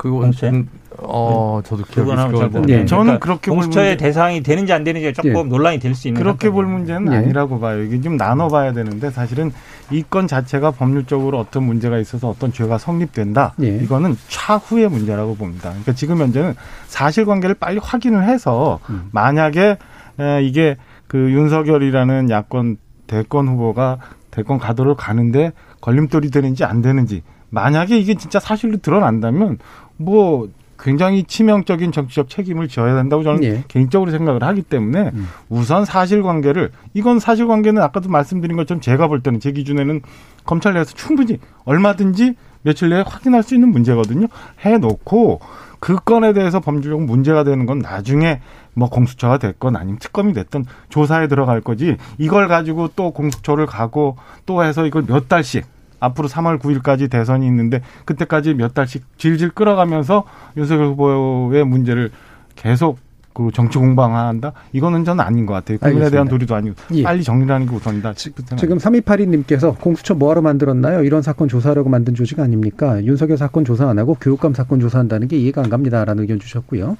[0.01, 0.31] 그건?
[0.31, 2.57] 좀, 어 저도 기억이 그건 있을 것잘 같은데.
[2.59, 2.85] 모르겠는데 예.
[2.87, 5.43] 저는 그러니까 그렇게 볼 공수처의 문제- 대상이 되는지 안 되는지 조금 예.
[5.43, 6.65] 논란이 될 수 있는 그렇게 볼.
[6.65, 7.17] 문제는 예.
[7.17, 7.83] 아니라고 봐요.
[7.83, 9.51] 이게 좀 나눠봐야 되는데 사실은
[9.91, 13.53] 이 건 자체가 법률적으로 어떤 문제가 있어서 어떤 죄가 성립된다.
[13.61, 13.67] 예.
[13.77, 15.69] 이거는 차후의 문제라고 봅니다.
[15.69, 16.55] 그러니까 지금 현재는
[16.87, 19.07] 사실관계를 빨리 확인을 해서 음.
[19.11, 19.77] 만약에
[20.19, 20.77] 에, 이게
[21.07, 22.77] 그 윤석열이라는 야권
[23.07, 23.99] 대권 후보가
[24.31, 29.57] 대권 가도를 가는데 걸림돌이 되는지 안 되는지 만약에 이게 진짜 사실로 드러난다면
[30.01, 30.49] 뭐
[30.81, 33.63] 굉장히 치명적인 정치적 책임을 져야 된다고 저는 예.
[33.67, 35.27] 개인적으로 생각을 하기 때문에 음.
[35.47, 40.01] 우선 사실관계를 이건 사실관계는 아까도 말씀드린 것처럼 제가 볼 때는 제 기준에는
[40.43, 44.27] 검찰 내에서 충분히 얼마든지 며칠 내에 확인할 수 있는 문제거든요.
[44.61, 45.39] 해놓고
[45.79, 48.41] 그 건에 대해서 법률적 문제가 되는 건 나중에
[48.73, 54.63] 뭐 공수처가 됐건 아니면 특검이 됐든 조사에 들어갈 거지 이걸 가지고 또 공수처를 가고 또
[54.63, 55.65] 해서 이걸 몇 달씩
[56.01, 60.25] 앞으로 3월 9일까지 대선이 있는데 그때까지 몇 달씩 질질 끌어가면서
[60.57, 62.11] 윤석열 후보의 문제를
[62.55, 62.99] 계속
[63.33, 64.51] 그 정치 공방한다?
[64.73, 65.77] 이거는 저는 아닌 것 같아요.
[65.77, 66.09] 국민에.
[66.09, 67.03] 대한 도리도 아니고 예.
[67.03, 68.13] 빨리 정리하는 게 우선이다.
[68.13, 71.03] 지금 3282님께서 공수처 뭐하러 만들었나요?
[71.03, 73.01] 이런 사건 조사하려고 만든 조직 아닙니까?
[73.05, 76.97] 윤석열 사건 조사 안 하고 교육감 사건 조사한다는 게 이해가 안 갑니다라는 의견 주셨고요.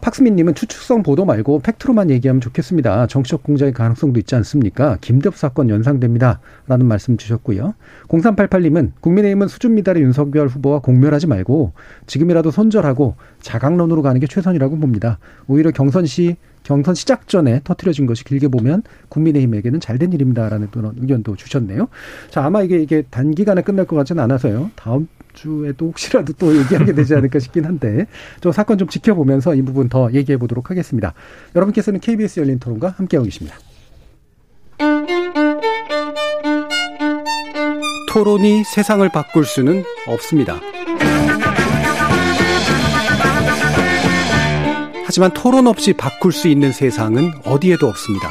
[0.00, 3.06] 팍스민님은 추측성 보도 말고 팩트로만 얘기하면 좋겠습니다.
[3.06, 4.98] 정치적 공작의 가능성도 있지 않습니까?
[5.00, 6.40] 김대엽 사건 연상됩니다.
[6.66, 7.74] 라는 말씀 주셨고요.
[8.08, 11.72] 0388님은 국민의힘은 수준 미달의 윤석열 후보와 공멸하지 말고
[12.06, 15.18] 지금이라도 손절하고 자강론으로 가는 게 최선이라고 봅니다.
[15.46, 21.36] 오히려 경선 시 경선 시작 전에 터트려진 것이 길게 보면 국민의힘에게는 잘된 일입니다라는 또 의견도
[21.36, 21.88] 주셨네요.
[22.30, 24.70] 자 아마 이게 이게 단기간에 끝날 것 같지는 않아서요.
[24.76, 25.08] 다음
[25.40, 28.06] 주에도 혹시라도 또 얘기하게 되지 않을까 싶긴 한데
[28.40, 31.14] 저 사건 좀 지켜보면서 이 부분 더 얘기해 보도록 하겠습니다.
[31.54, 33.56] 여러분께서는 KBS 열린 토론과 함께하고 계십니다.
[38.10, 40.60] 토론이 세상을 바꿀 수는 없습니다.
[45.04, 48.30] 하지만 토론 없이 바꿀 수 있는 세상은 어디에도 없습니다.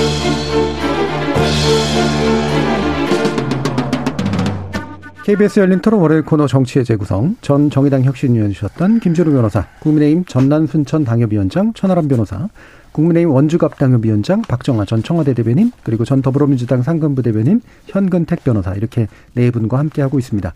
[5.23, 10.65] KBS 열린 토론 월요일 코너 정치의 재구성 전 정의당 혁신위원 주셨던 김주루 변호사, 국민의힘 전남
[10.65, 12.49] 순천 당협위원장 천하람 변호사,
[12.91, 19.07] 국민의힘 원주갑 당협위원장 박정아 전 청와대 대변인 그리고 전 더불어민주당 상근부 대변인 현근택 변호사 이렇게
[19.33, 20.53] 네 분과 함께 하고 있습니다.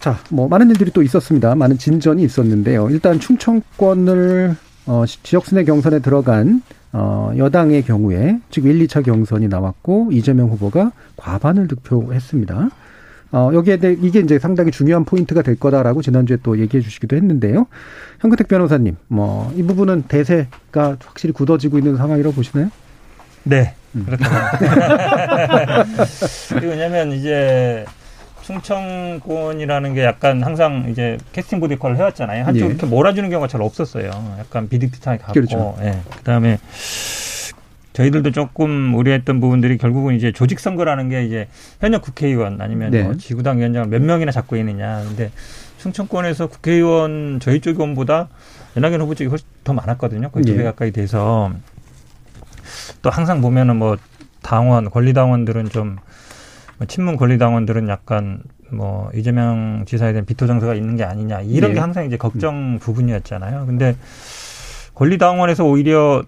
[0.00, 1.54] 자, 뭐 많은 일들이 또 있었습니다.
[1.54, 2.90] 많은 진전이 있었는데요.
[2.90, 4.56] 일단 충청권을
[4.86, 6.62] 어, 지역 순회 경선에 들어간
[6.92, 12.70] 어, 여당의 경우에 지금 1, 2차 경선이 나왔고 이재명 후보가 과반을 득표했습니다.
[13.30, 17.66] 어, 여기에 대해 이게 이제 상당히 중요한 포인트가 될 거다라고 지난주에 또 얘기해 주시기도 했는데요.
[18.20, 22.70] 현근택 변호사님, 뭐, 이 부분은 대세가 확실히 굳어지고 있는 상황이라고 보시나요?
[23.44, 23.74] 네.
[23.94, 24.04] 음.
[24.06, 24.58] 그렇다.
[26.62, 27.84] 왜냐면 이제
[28.42, 32.44] 충청권이라는 게 약간 항상 이제 캐스팅 역할을 해왔잖아요.
[32.44, 32.66] 한쪽 예.
[32.66, 34.10] 이렇게 몰아주는 경우가 잘 없었어요.
[34.38, 35.32] 약간 비슷비슷하게 갔고.
[35.34, 35.76] 그렇죠.
[35.82, 35.98] 예.
[36.16, 36.58] 그다음에
[37.98, 41.48] 저희들도 조금 우려했던 부분들이 결국은 이제 조직 선거라는 게 이제
[41.80, 43.02] 현역 국회의원 아니면 네.
[43.02, 45.02] 뭐 지구당 위원장을 몇 명이나 잡고 있느냐.
[45.02, 45.32] 근데
[45.78, 48.28] 충청권에서 국회의원 저희 쪽 의원보다
[48.76, 50.30] 연하견 후보 쪽이 훨씬 더 많았거든요.
[50.30, 50.64] 거의 두배 예.
[50.64, 51.50] 가까이 돼서
[53.02, 53.96] 또 항상 보면은 뭐
[54.42, 55.96] 당원 권리당원들은 좀뭐
[56.86, 61.74] 친문 권리당원들은 약간 뭐 이재명 지사에 대한 비토 정서가 있는 게 아니냐 이런 예.
[61.74, 63.66] 게 항상 이제 걱정 부분이었잖아요.
[63.66, 63.96] 근데
[64.94, 66.22] 권리당원에서 오히려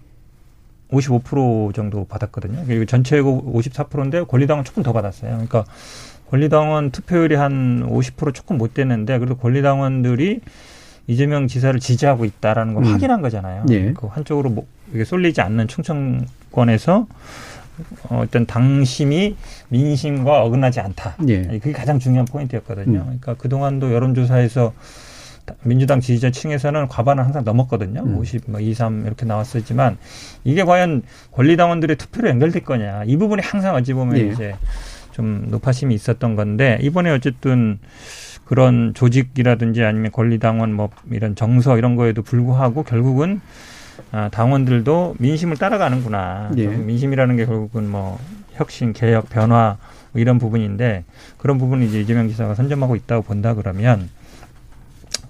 [0.91, 2.63] 55% 정도 받았거든요.
[2.67, 5.31] 그리고 전체고 54%인데 권리당은 조금 더 받았어요.
[5.31, 5.65] 그러니까
[6.29, 10.41] 권리당원 투표율이 한 50% 조금 못 되는데 그래도 권리당원들이
[11.07, 12.93] 이재명 지사를 지지하고 있다라는 걸 음.
[12.93, 13.65] 확인한 거잖아요.
[13.69, 13.93] 예.
[13.93, 17.07] 그 한쪽으로 뭐 이게 쏠리지 않는 충청권에서
[18.09, 19.35] 어, 어떤 당심이
[19.69, 21.15] 민심과 어긋나지 않다.
[21.27, 21.43] 예.
[21.43, 22.99] 그게 가장 중요한 포인트였거든요.
[22.99, 23.03] 음.
[23.03, 24.73] 그러니까 그동안도 여론조사에서
[25.63, 28.01] 민주당 지지자층에서는 과반을 항상 넘었거든요.
[28.01, 28.17] 음.
[28.17, 29.97] 50, 뭐 2, 3 이렇게 나왔었지만
[30.43, 33.03] 이게 과연 권리당원들의 투표로 연결될 거냐.
[33.05, 34.27] 이 부분이 항상 어찌 보면 예.
[34.27, 34.55] 이제
[35.11, 37.79] 좀 높아심이 있었던 건데 이번에 어쨌든
[38.45, 43.41] 그런 조직이라든지 아니면 권리당원 뭐 이런 정서 이런 거에도 불구하고 결국은
[44.11, 46.51] 아, 당원들도 민심을 따라가는구나.
[46.57, 46.67] 예.
[46.67, 48.19] 민심이라는 게 결국은 뭐
[48.53, 49.77] 혁신, 개혁, 변화
[50.11, 51.05] 뭐 이런 부분인데
[51.37, 54.09] 그런 부분을 이제 이재명 지사가 선점하고 있다고 본다 그러면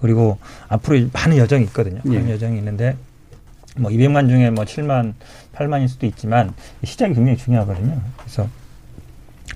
[0.02, 0.38] 그리고
[0.68, 2.00] 앞으로 많은 여정이 있거든요.
[2.04, 2.32] 많은 예.
[2.32, 2.96] 여정이 있는데
[3.78, 5.14] 뭐 200만 중에 뭐 7만,
[5.54, 6.52] 8만일 수도 있지만
[6.84, 8.00] 시작이 굉장히 중요하거든요.
[8.18, 8.48] 그래서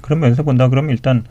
[0.01, 1.25] 그런 면에서 본다 그러면 일단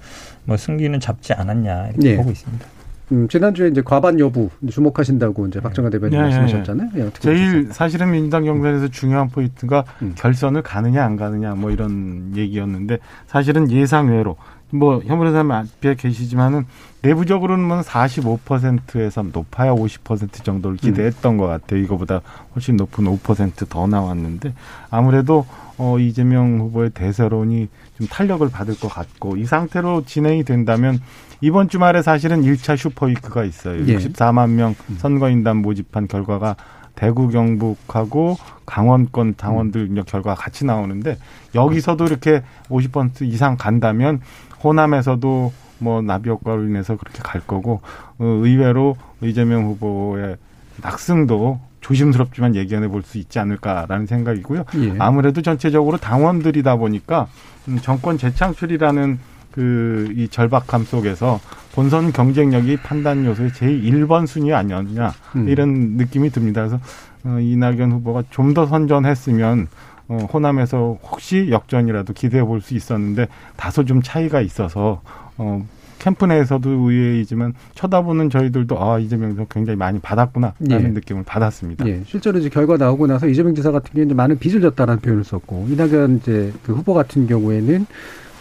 [0.43, 2.18] 뭐 승기는 잡지 않았냐 이렇게 예.
[2.18, 2.66] 보고 있습니다.
[3.11, 6.89] 음, 지난주에 이제 과반 여부 주목하신다고 이제 박정환 대변인 네, 말씀하셨잖아요.
[6.95, 7.74] 예, 어떻게 제일 보셨어요?
[7.74, 10.13] 사실은 민주당 경선에서 중요한 포인트가 음.
[10.18, 12.97] 결선을 가느냐 안 가느냐 뭐 이런 얘기였는데
[13.28, 14.38] 사실은 예상외로
[14.72, 16.66] 뭐 현무사님 앞에 계시지만은
[17.01, 21.80] 내부적으로는 뭐 45%에서 높아야 50% 정도를 기대했던 것 같아요.
[21.82, 22.22] 이거보다
[22.55, 24.53] 훨씬 높은 5%더 나왔는데
[24.89, 25.45] 아무래도
[25.78, 30.99] 어 이재명 후보의 대세론이 좀 탄력을 받을 것 같고 이 상태로 진행이 된다면
[31.41, 33.86] 이번 주말에 사실은 1차 슈퍼위크가 있어요.
[33.88, 33.97] 예.
[33.97, 36.55] 64만 명 선거인단 모집한 결과가
[36.95, 41.18] 대구 경북하고 강원권 당원들 결과가 같이 나오는데
[41.53, 44.22] 여기서도 이렇게 50% 이상 간다면
[44.66, 47.82] 호남에서도 뭐 나비 효과로 인해서 그렇게 갈 거고
[48.18, 50.38] 어, 의외로 이재명 후보의
[50.82, 54.63] 낙승도 조심스럽지만 예견해 볼 수 있지 않을까라는 생각이고요.
[54.78, 54.95] 예.
[54.99, 57.28] 아무래도 전체적으로 당원들이다 보니까
[57.68, 59.20] 음, 정권 재창출이라는
[59.51, 61.39] 그 이 절박함 속에서
[61.74, 65.47] 본선 경쟁력이 판단 요소의 제일 1번 순위 아니었냐 음.
[65.47, 66.61] 이런 느낌이 듭니다.
[66.68, 66.80] 그래서
[67.24, 69.68] 어, 이낙연 후보가 좀 더 선전했으면
[70.08, 75.01] 어, 호남에서 혹시 역전이라도 기대해 볼 수 있었는데 다소 좀 차이가 있어서
[75.38, 75.66] 어,
[75.99, 80.78] 캠프 내에서도 의외이지만 쳐다보는 저희들도 아 이재명 선 굉장히 많이 받았구나라는 예.
[80.78, 81.88] 느낌을 받았습니다.
[81.88, 85.68] 예, 실제로 이제 결과 나오고 나서 이재명 지사 같은 경우는 많은 빚을 졌다라는 표현을 썼고
[85.70, 87.88] 이낙연 이제 그 후보 같은 경우에는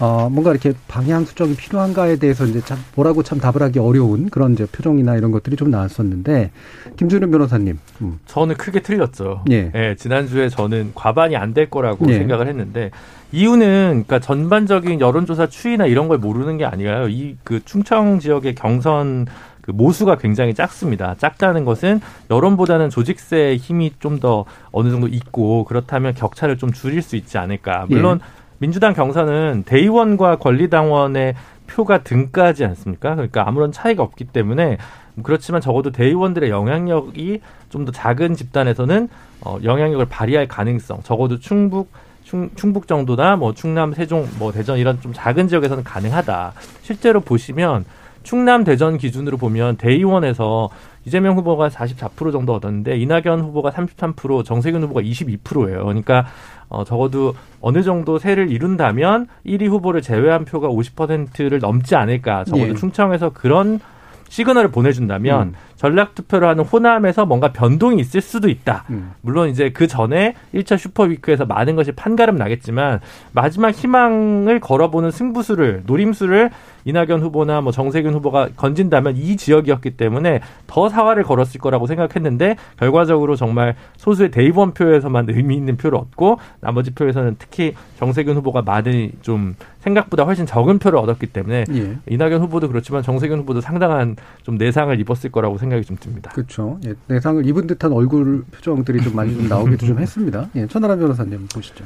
[0.00, 4.52] 어 뭔가 이렇게 방향 수정이 필요한가에 대해서 이제 참 뭐라고 참 답을 하기 어려운 그런
[4.54, 6.50] 이제 표정이나 이런 것들이 좀 나왔었는데
[6.96, 9.44] 김준우 변호사님, 음, 저는 크게 틀렸죠.
[9.50, 9.94] 예.
[9.98, 12.14] 지난주에 저는 과반이 안 될 거라고 예.
[12.14, 12.90] 생각을 했는데
[13.30, 17.08] 이유는 그러니까 전반적인 여론조사 추이나 이런 걸 모르는 게 아니라요.
[17.08, 19.26] 이 그 충청 지역의 경선
[19.60, 21.14] 그 모수가 굉장히 작습니다.
[21.18, 27.16] 작다는 것은 여론보다는 조직세의 힘이 좀 더 어느 정도 있고 그렇다면 격차를 좀 줄일 수
[27.16, 27.86] 있지 않을까.
[27.88, 28.20] 물론
[28.58, 31.34] 민주당 경선은 대의원과 권리당원의
[31.66, 33.14] 표가 등가하지 않습니까?
[33.14, 34.78] 그러니까 아무런 차이가 없기 때문에
[35.22, 37.40] 그렇지만 적어도 대의원들의 영향력이
[37.70, 39.08] 좀 더 작은 집단에서는
[39.40, 41.90] 어, 영향력을 발휘할 가능성 적어도 충북
[42.22, 46.52] 충, 충북 정도나 뭐 충남 세종 뭐 대전 이런 좀 작은 지역에서는 가능하다.
[46.82, 47.84] 실제로 보시면
[48.22, 50.70] 충남 대전 기준으로 보면 대의원에서
[51.06, 55.84] 이재명 후보가 44% 정도 얻었는데 이낙연 후보가 33%, 정세균 후보가 22%예요.
[55.84, 56.26] 그러니까
[56.68, 62.44] 어 적어도 어느 정도 세를 이룬다면 1위 후보를 제외한 표가 50%를 넘지 않을까.
[62.44, 62.74] 적어도 예.
[62.74, 63.80] 충청에서 그런
[64.28, 65.54] 시그널을 보내준다면 음.
[65.84, 68.84] 전략 투표를 하는 호남에서 뭔가 변동이 있을 수도 있다.
[68.88, 69.12] 음.
[69.20, 73.00] 물론 이제 그 전에 1차 슈퍼위크에서 많은 것이 판가름 나겠지만
[73.32, 76.48] 마지막 희망을 걸어보는 승부수를 노림수를
[76.86, 83.36] 이낙연 후보나 뭐 정세균 후보가 건진다면 이 지역이었기 때문에 더 사활을 걸었을 거라고 생각했는데 결과적으로
[83.36, 89.54] 정말 소수의 대의원 표에서만 의미 있는 표를 얻고 나머지 표에서는 특히 정세균 후보가 많이 좀
[89.80, 91.96] 생각보다 훨씬 적은 표를 얻었기 때문에 예.
[92.06, 96.30] 이낙연 후보도 그렇지만 정세균 후보도 상당한 좀 내상을 입었을 거라고 생각 이 좀 듭니다.
[96.32, 96.78] 그렇죠.
[96.86, 100.48] 예, 내상을 입은 듯한 얼굴 표정들이 좀 많이 좀 나오기도 좀 했습니다.
[100.56, 101.84] 예, 천하람 변호사님 보시죠.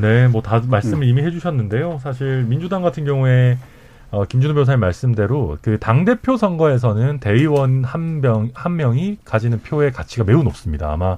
[0.00, 1.08] 네, 뭐 다 말씀을 음.
[1.08, 2.00] 이미 해주셨는데요.
[2.02, 3.58] 사실 민주당 같은 경우에
[4.10, 10.42] 어, 김준호 변호사님 말씀대로 그 당 대표 선거에서는 대의원 한명한 명이 가지는 표의 가치가 매우
[10.42, 10.92] 높습니다.
[10.92, 11.16] 아마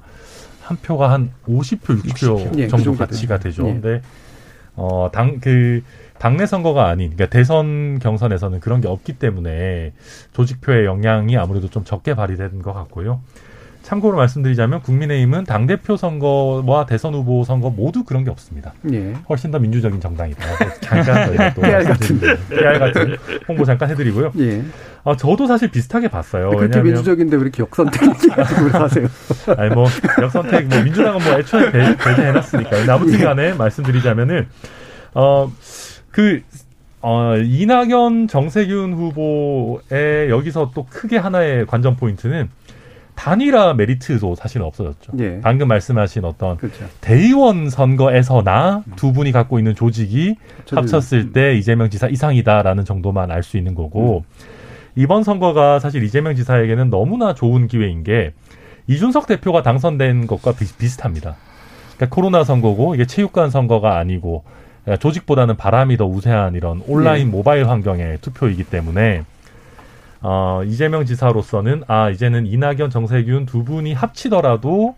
[0.62, 3.62] 한 표가 한 50표, 60표 예, 그 정도 정도 가치가 되죠.
[3.64, 3.68] 되죠.
[3.68, 3.72] 예.
[3.80, 4.02] 근데
[4.76, 5.82] 어, 당 그
[6.24, 9.92] 당내 선거가 아닌 그러니까 대선 경선에서는 그런 게 없기 때문에
[10.32, 13.20] 조직표의 영향이 아무래도 좀 적게 발휘되는 것 같고요.
[13.82, 18.72] 참고로 말씀드리자면 국민의힘은 당 대표 선거와 대선 후보 선거 모두 그런 게 없습니다.
[18.90, 19.12] 예.
[19.28, 20.40] 훨씬 더 민주적인 정당이다.
[20.80, 23.16] 잠깐 저희가 또 PR 말씀드리는 PR 같은
[23.46, 24.32] 홍보 잠깐 해드리고요.
[24.38, 24.64] 예.
[25.04, 26.48] 아 저도 사실 비슷하게 봤어요.
[26.48, 29.08] 그렇게 왜냐하면 민주적인데 왜 이렇게 역선택을 하세요?
[29.58, 29.84] 아니 뭐
[30.22, 32.94] 역선택 뭐 민주당은 뭐 애초에 배, 배제해놨으니까.
[32.94, 34.46] 아무튼간에 말씀드리자면은
[35.12, 35.52] 어
[36.14, 36.42] 그
[37.02, 42.48] 어, 이낙연 정세균 후보의 여기서 또 크게 하나의 관전 포인트는
[43.16, 45.12] 단일화 메리트도 사실은 없어졌죠.
[45.18, 45.40] 예.
[45.42, 46.84] 방금 말씀하신 어떤 그렇죠.
[47.00, 50.36] 대의원 선거에서나 두 분이 갖고 있는 조직이
[50.66, 54.24] 저는- 합쳤을 때 이재명 지사 이상이다라는 정도만 알 수 있는 거고
[54.96, 58.32] 이번 선거가 사실 이재명 지사에게는 너무나 좋은 기회인 게
[58.86, 61.36] 이준석 대표가 당선된 것과 비, 비슷합니다.
[61.96, 64.44] 그러니까 코로나 선거고 이게 체육관 선거가 아니고
[64.84, 69.24] 그러니까 조직보다는 바람이 더 우세한 이런 온라인 모바일 환경의 투표이기 때문에
[70.20, 74.94] 어, 이재명 지사로서는 아 이제는 이낙연 정세균 두 분이 합치더라도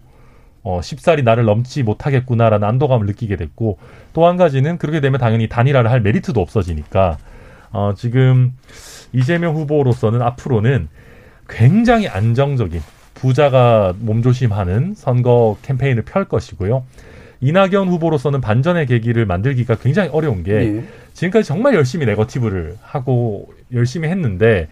[0.62, 3.78] 어, 쉽사리 나를 넘지 못하겠구나라는 안도감을 느끼게 됐고
[4.12, 7.18] 또 한 가지는 그렇게 되면 당연히 단일화를 할 메리트도 없어지니까
[7.72, 8.55] 어, 지금
[9.12, 10.89] 이재명 후보로서는 앞으로는
[11.49, 12.80] 굉장히 안정적인
[13.14, 16.84] 부자가 몸조심하는 선거 캠페인을 펼 것이고요.
[17.41, 20.84] 이낙연 후보로서는 반전의 계기를 만들기가 굉장히 어려운 게 예.
[21.12, 24.68] 지금까지 정말 열심히 네거티브를 하고 열심히 했는데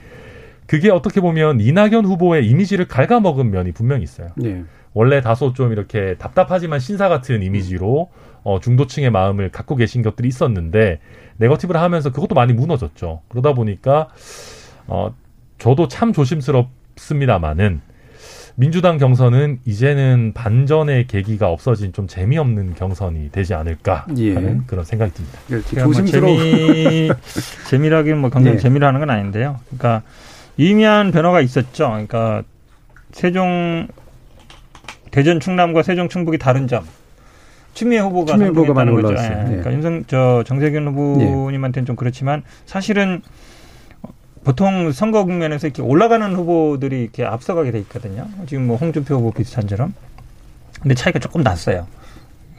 [0.67, 4.29] 그게 어떻게 보면 이낙연 후보의 이미지를 갉아먹은 면이 분명히 있어요.
[4.45, 4.65] 예.
[4.95, 8.11] 원래 다소 좀 이렇게 답답하지만 신사 같은 이미지로
[8.45, 11.01] 어, 중도층의 마음을 갖고 계신 것들이 있었는데
[11.39, 13.23] 네거티브를 하면서 그것도 많이 무너졌죠.
[13.29, 14.09] 그러다 보니까
[14.87, 15.15] 어,
[15.59, 17.81] 저도 참 조심스럽습니다만은
[18.57, 24.35] 민주당 경선은 이제는 반전의 계기가 없어진 좀 재미없는 경선이 되지 않을까 예.
[24.35, 25.39] 하는 그런 생각이 듭니다.
[25.49, 26.39] 그러니까 그러니까 뭐 조심스러워.
[26.39, 27.11] 재미
[27.69, 28.63] 재미라기는 뭐 굉장히 네.
[28.63, 29.59] 재미로 하는 건 아닌데요.
[29.67, 30.03] 그러니까
[30.59, 31.89] 유의미한 변화가 있었죠.
[31.89, 32.43] 그러니까
[33.11, 33.89] 세종
[35.11, 36.85] 대전 충남과 세종 충북이 다른 점.
[37.75, 38.91] 추미애 후보가 추미애 후보가 많이.
[38.93, 39.37] 올라왔어요.
[39.37, 39.41] 예.
[39.41, 39.47] 예.
[39.63, 43.21] 그러니까 윤석 저 정세균 후보님한테는 좀 그렇지만 사실은
[44.45, 48.29] 보통 선거 국면에서 이렇게 올라가는 후보들이 이렇게 앞서가게 돼 있거든요.
[48.47, 49.95] 지금 뭐 홍준표 후보 비슷한처럼.
[50.81, 51.87] 근데 차이가 조금 났어요.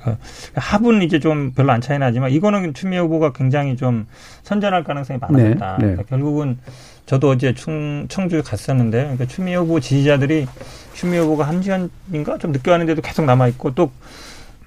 [0.03, 0.15] 그
[0.55, 4.07] 합은 이제 좀 별로 안 차이 나지만 이거는 추미애 후보가 굉장히 좀
[4.43, 5.77] 선전할 가능성이 많았다.
[5.79, 5.93] 네, 네.
[5.93, 6.57] 그러니까 결국은
[7.05, 10.47] 저도 어제 충, 청주에 갔었는데 그러니까 추미애 후보 지지자들이
[10.93, 13.91] 추미애 후보가 한 시간인가 좀 늦게 왔는데도 계속 남아 있고 또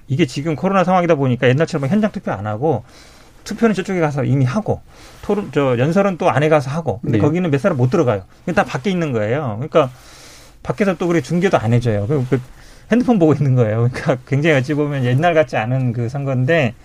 [0.07, 2.83] 이게 지금 코로나 상황이다 보니까 옛날처럼 현장 투표 안 하고
[3.49, 4.81] 투표는 저쪽에 가서 이미 하고
[5.23, 7.21] 토론 저 연설은 또 안에 가서 하고 근데 네.
[7.21, 8.23] 거기는 몇 사람 못 들어가요.
[8.45, 9.55] 그다 밖에 있는 거예요.
[9.57, 9.89] 그러니까
[10.61, 12.05] 밖에서 또 그래 중계도 안 해줘요.
[12.07, 12.39] 그, 그
[12.91, 13.89] 핸드폰 보고 있는 거예요.
[13.91, 16.75] 그러니까 굉장히 어찌 보면 옛날 같지 않은 그 선거인데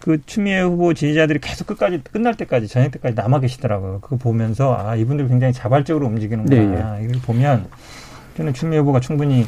[0.00, 4.00] 그 추미애 후보 지지자들이 계속 끝까지 끝날 때까지 저녁 때까지 남아 계시더라고요.
[4.00, 6.98] 그거 보면서 아 이분들 굉장히 자발적으로 움직이는구나.
[7.00, 7.68] 이걸 보면
[8.36, 9.46] 저는 추미애 후보가 충분히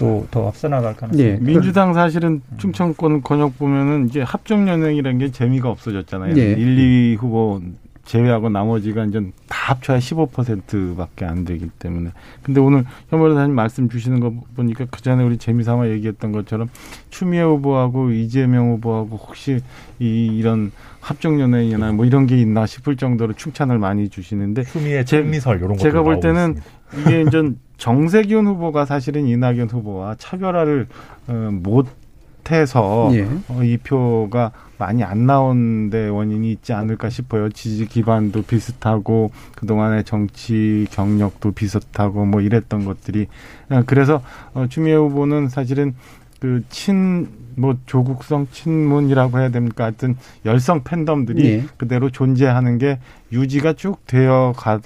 [0.00, 1.38] 또 더 앞서 나갈 가능성이 예.
[1.40, 6.36] 민주당 사실은 충청권 권역 보면은 이제 합종 연행이라는 게 재미가 없어졌잖아요.
[6.36, 6.52] 예.
[6.52, 6.78] 1,
[7.12, 7.60] 2 후보
[8.04, 12.10] 제외하고 나머지가 이제 다 합쳐야 15%밖에 안 되기 때문에.
[12.42, 16.68] 근데 오늘 현 변호사님 말씀 주시는 거 보니까 그 전에 우리 재미삼아 얘기했던 것처럼
[17.10, 19.60] 추미애 후보하고 이재명 후보하고 혹시
[20.00, 25.22] 이 이런 합종 연행이나 뭐 이런 게 있나 싶을 정도로 칭찬을 많이 주시는데 추미애 제-
[25.22, 26.56] 잼미설 이런 거 제가 볼 때는
[27.02, 27.42] 이게 이제
[27.80, 30.86] 정세균 후보가 사실은 이낙연 후보와 차별화를
[31.28, 33.26] 어, 못해서 예.
[33.48, 37.48] 어, 이 표가 많이 안 나온 데 원인이 있지 않을까 싶어요.
[37.48, 43.26] 지지 기반도 비슷하고 그동안의 정치 경력도 비슷하고 뭐 이랬던 것들이
[43.70, 44.22] 어, 그래서
[44.54, 45.94] 어, 추미애 후보는 사실은
[46.38, 49.84] 그 친 뭐 조국성 친문이라고 해야 됩니까?
[49.84, 50.16] 하여튼
[50.46, 51.64] 열성 팬덤들이 예.
[51.76, 52.98] 그대로 존재하는 게
[53.32, 54.80] 유지가 쭉 되어 갈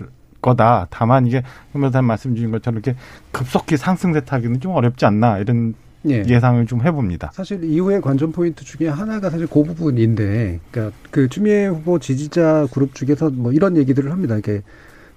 [0.44, 0.86] 거다.
[0.90, 1.42] 다만 이게
[1.72, 2.98] 현변사님 말씀 주신 것처럼 이렇게
[3.32, 5.74] 급속히 상승세 타기는 좀 어렵지 않나 이런
[6.06, 6.22] 예.
[6.28, 7.30] 예상을 좀 해봅니다.
[7.32, 12.94] 사실 이후의 관전 포인트 중에 하나가 사실 그 부분인데, 그러니까 그 추미애 후보 지지자 그룹
[12.94, 14.36] 중에서 뭐 이런 얘기들을 합니다.
[14.36, 14.62] 이게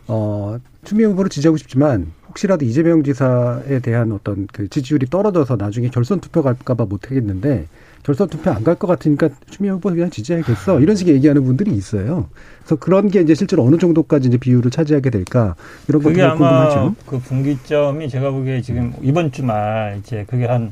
[0.08, 6.22] 어 추미애 후보를 지지하고 싶지만 혹시라도 이재명 지사에 대한 어떤 그 지지율이 떨어져서 나중에 결선
[6.22, 7.68] 투표 갈까봐 못하겠는데
[8.08, 12.30] 결선 투표 안 갈 것 같으니까 추미애 후보 그냥 지지해야겠어 이런 식의 얘기하는 분들이 있어요.
[12.60, 15.56] 그래서 그런 게 이제 실제로 어느 정도까지 이제 비율을 차지하게 될까
[15.90, 16.96] 이런 아마 궁금하죠.
[17.06, 20.72] 그 분기점이 제가 보기에 지금 이번 주말 이제 그게 한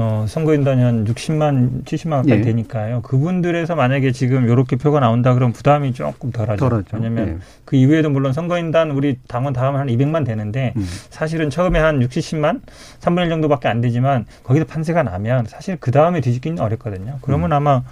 [0.00, 2.40] 어, 선거인단이 한 60만, 70만 가까이 예.
[2.42, 3.02] 되니까요.
[3.02, 6.68] 그분들에서 만약에 지금 요렇게 표가 나온다 그러면 부담이 조금 덜하죠.
[6.68, 6.86] 덜하죠.
[6.92, 7.38] 왜냐면 예.
[7.64, 10.86] 그 이후에도 물론 선거인단 우리 당원 다 하면 한 200만 되는데 음.
[11.10, 12.60] 사실은 처음에 한 60, 70만,
[13.00, 17.18] 3분의 1 정도밖에 안 되지만 거기서 판세가 나면 사실 그 다음에 뒤집기는 어렵거든요.
[17.22, 17.82] 그러면 아마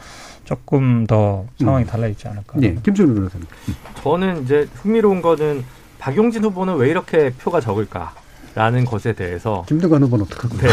[0.44, 2.60] 조금 더 상황이 달라지지 않을까.
[2.62, 3.46] 예, 김준우 변호사님.
[4.00, 5.64] 저는 이제 흥미로운 거는
[5.98, 8.14] 박용진 후보는 왜 이렇게 표가 적을까
[8.56, 10.56] 라는 것에 대해서 김두관 후보는 어떡하고?
[10.56, 10.68] 네.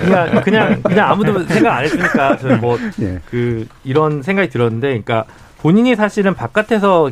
[0.00, 3.20] 그냥 그냥 그냥 아무도 생각 안 했으니까 저는 뭐 예.
[3.30, 5.24] 그 이런 생각이 들었는데, 그러니까
[5.60, 7.10] 본인이 사실은 바깥에서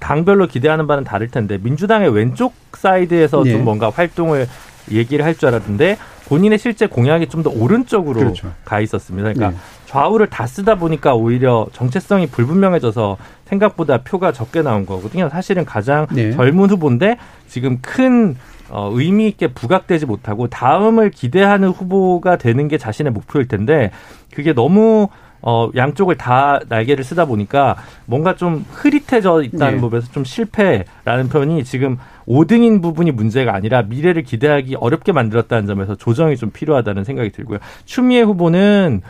[0.00, 3.52] 당별로 기대하는 바는 다를 텐데 민주당의 왼쪽 사이드에서 예.
[3.52, 4.46] 좀 뭔가 활동을
[4.90, 5.98] 얘기를 할 줄 알았는데
[6.28, 8.52] 본인의 실제 공약이 좀 더 오른쪽으로 그렇죠.
[8.64, 9.34] 가 있었습니다.
[9.34, 9.56] 그러니까 네.
[9.86, 15.28] 좌우를 다 쓰다 보니까 오히려 정체성이 불분명해져서 생각보다 표가 적게 나온 거거든요.
[15.28, 16.32] 사실은 가장 네.
[16.32, 18.36] 젊은 후보인데 지금 큰
[18.74, 23.92] 어, 의미 있게 부각되지 못하고 다음을 기대하는 후보가 되는 게 자신의 목표일 텐데
[24.34, 25.06] 그게 너무
[25.42, 29.80] 어, 양쪽을 다 날개를 쓰다 보니까 뭔가 좀 흐릿해져 있다는 네.
[29.80, 36.36] 부분에서 좀 실패라는 표현이 지금 5등인 부분이 문제가 아니라 미래를 기대하기 어렵게 만들었다는 점에서 조정이
[36.36, 37.58] 좀 필요하다는 생각이 들고요.
[37.84, 39.02] 추미애 후보는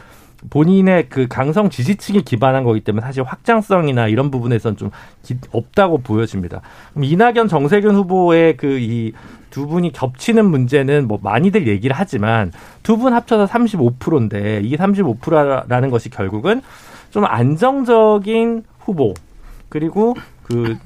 [0.51, 4.91] 본인의 그 강성 지지층이 기반한 거기 때문에 사실 확장성이나 이런 부분에선 좀
[5.23, 6.61] 기- 없다고 보여집니다.
[7.01, 9.13] 이낙연 정세균 후보의 그 이
[9.55, 12.51] 두 분이 겹치는 문제는 뭐 많이들 얘기를 하지만
[12.83, 16.61] 두 분 합쳐서 35%인데 이게 35%라는 것이 결국은
[17.13, 19.15] 좀 안정적인 후보
[19.69, 20.77] 그리고 그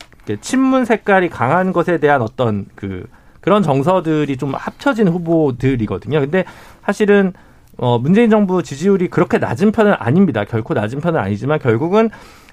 [0.42, 3.06] 친문 색깔이 강한 것에 대한 어떤 그
[3.40, 6.20] 그런 정서들이 좀 합쳐진 후보들이거든요.
[6.20, 6.44] 근데
[6.84, 7.32] 사실은
[7.78, 10.44] 어 문재인 정부 지지율이 그렇게 낮은 편은 아닙니다.
[10.44, 12.10] 결코 낮은 편은 아니지만 결국은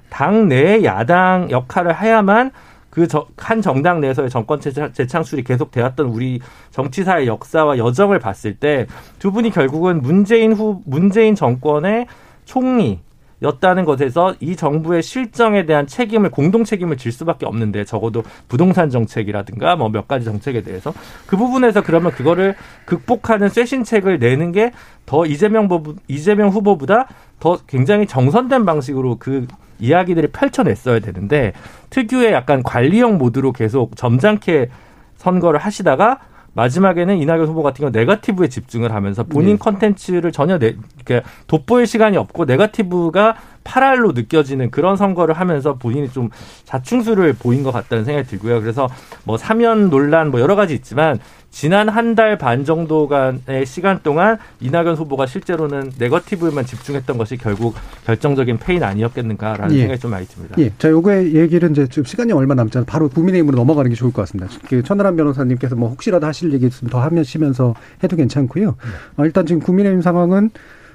[0.09, 2.51] 당 내 야당 역할을 해야만
[2.95, 3.05] 그
[3.37, 6.39] 한 정당 내에서의 정권 재창- 재창출이 계속 되었던 우리
[6.71, 8.87] 정치사의 역사와 여정을 봤을 때
[9.19, 12.07] 두 분이 결국은 문재인 후 문재인 정권의
[12.45, 12.99] 총리
[13.43, 19.75] 였다는 것에서 이 정부의 실정에 대한 책임을 공동 책임을 질 수밖에 없는데 적어도 부동산 정책이라든가
[19.75, 20.93] 뭐 몇 가지 정책에 대해서
[21.27, 24.71] 그 부분에서 그러면 그거를 극복하는 쇄신책을 내는 게
[25.05, 27.07] 더 이재명 후보 이재명 후보보다
[27.41, 29.45] 더 굉장히 정선된 방식으로 그
[29.79, 31.53] 이야기들을 펼쳐냈어야 되는데
[31.89, 34.69] 특유의 약간 관리형 모드로 계속 점잖게
[35.17, 36.19] 선거를 하시다가
[36.53, 39.57] 마지막에는 이낙연 후보 같은 경우 네거티브에 집중을 하면서 본인 네.
[39.57, 43.35] 컨텐츠를 전혀 내, 이렇게 돋보일 시간이 없고 네거티브가
[43.65, 46.29] 파랄로 느껴지는 그런 선거를 하면서 본인이 좀
[46.63, 48.61] 자충수를 보인 것 같다는 생각이 들고요.
[48.61, 48.87] 그래서
[49.25, 51.19] 뭐 사면 논란 뭐 여러 가지 있지만
[51.51, 58.57] 지난 한 달 반 정도간의 시간 동안 이낙연 후보가 실제로는 네거티브에만 집중했던 것이 결국 결정적인
[58.59, 59.79] 패인 아니었겠는가라는 예.
[59.81, 60.55] 생각이 좀 많이 듭니다.
[60.59, 60.71] 예.
[60.77, 64.21] 자, 요거의 얘기를 이제 지금 시간이 얼마 남지 않아 바로 국민의힘으로 넘어가는 게 좋을 것
[64.23, 64.49] 같습니다.
[64.67, 68.75] 그 천하람 변호사님께서 뭐 혹시라도 하실 얘기 있으면 더 하시면서 해도 괜찮고요.
[69.17, 70.51] 어, 일단 지금 국민의힘 상황은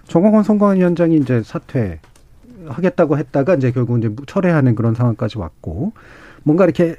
[0.09, 2.01] 정홍원 선관위원장이 이제 사퇴
[2.67, 5.93] 하겠다고 했다가 이제 결국 이제 철회하는 그런 상황까지 왔고
[6.43, 6.97] 뭔가 이렇게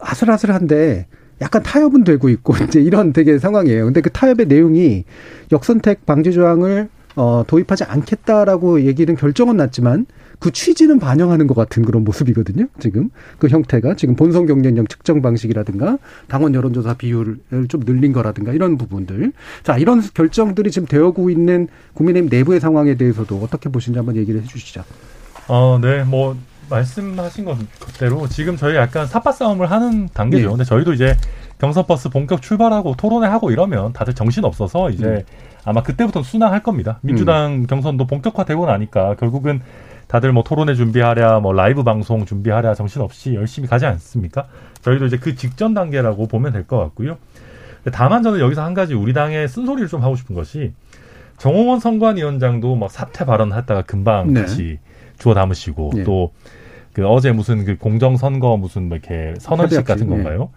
[0.00, 1.06] 아슬아슬한데
[1.40, 3.84] 약간 타협은 되고 있고 이제 이런 되게 상황이에요.
[3.84, 5.04] 근데 그 타협의 내용이
[5.50, 10.06] 역선택 방지 조항을 어, 도입하지 않겠다라고 얘기는 결정은 났지만
[10.42, 12.66] 그 취지는 반영하는 것 같은 그런 모습이거든요.
[12.80, 18.76] 지금 그 형태가 지금 본선 경쟁력 측정 방식이라든가 당원 여론조사 비율을 좀 늘린 거라든가 이런
[18.76, 19.32] 부분들.
[19.62, 24.44] 자 이런 결정들이 지금 되어오고 있는 국민의힘 내부의 상황에 대해서도 어떻게 보시는지 한번 얘기를 해
[24.44, 24.82] 주시죠.
[25.46, 26.36] 어, 네, 뭐
[26.68, 30.42] 말씀하신 것 그대로 지금 저희 약간 사파 싸움을 하는 단계죠.
[30.42, 30.50] 네.
[30.50, 31.16] 근데 저희도 이제
[31.60, 35.22] 경선 버스 본격 출발하고 토론회 하고 이러면 다들 정신 없어서 이제 음.
[35.64, 36.98] 아마 그때부터 순항할 겁니다.
[37.02, 39.60] 민주당 경선도 본격화되고 나니까 결국은
[40.12, 44.46] 다들 뭐 토론회 준비하랴, 뭐 라이브 방송 준비하랴 정신 없이 열심히 가지 않습니까?
[44.82, 47.16] 저희도 이제 그 직전 단계라고 보면 될 것 같고요.
[47.92, 50.74] 다만 저는 여기서 한 가지 우리 당의 쓴소리를 좀 하고 싶은 것이
[51.38, 54.42] 정홍원 선관위원장도 막 사퇴 발언했다가 금방 네.
[54.42, 54.78] 다시
[55.18, 56.04] 주워 담으시고 예.
[56.04, 60.50] 또그 어제 무슨 그 공정 선거 무슨 뭐 이렇게 선언식 같은 건가요?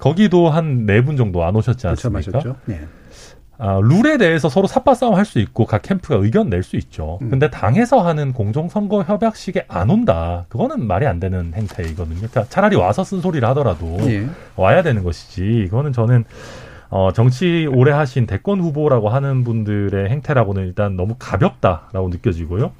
[0.00, 2.20] 거기도 한 네 분 정도 안 오셨지 않습니까?
[2.40, 2.80] 그렇죠, 네.
[3.60, 7.18] 아, 룰에 대해서 서로 삽바 싸움 할 수 있고 각 캠프가 의견 낼 수 있죠.
[7.22, 7.30] 음.
[7.30, 10.46] 근데 당에서 하는 공정선거 협약식에 안 온다.
[10.48, 12.16] 그거는 말이 안 되는 행태이거든요.
[12.16, 14.26] 그러니까 차라리 와서 쓴 소리를 하더라도 예.
[14.56, 15.64] 와야 되는 것이지.
[15.66, 16.24] 이거는 저는
[16.90, 22.70] 어, 정치 오래 하신 대권 후보라고 하는 분들의 행태라고는 일단 너무 가볍다라고 느껴지고요.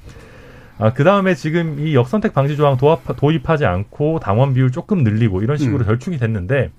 [0.79, 5.57] 아, 그 다음에 지금 이 역선택 방지 조항 도입하지 않고 당원 비율 조금 늘리고 이런
[5.57, 5.85] 식으로 음.
[5.85, 6.71] 절충이 됐는데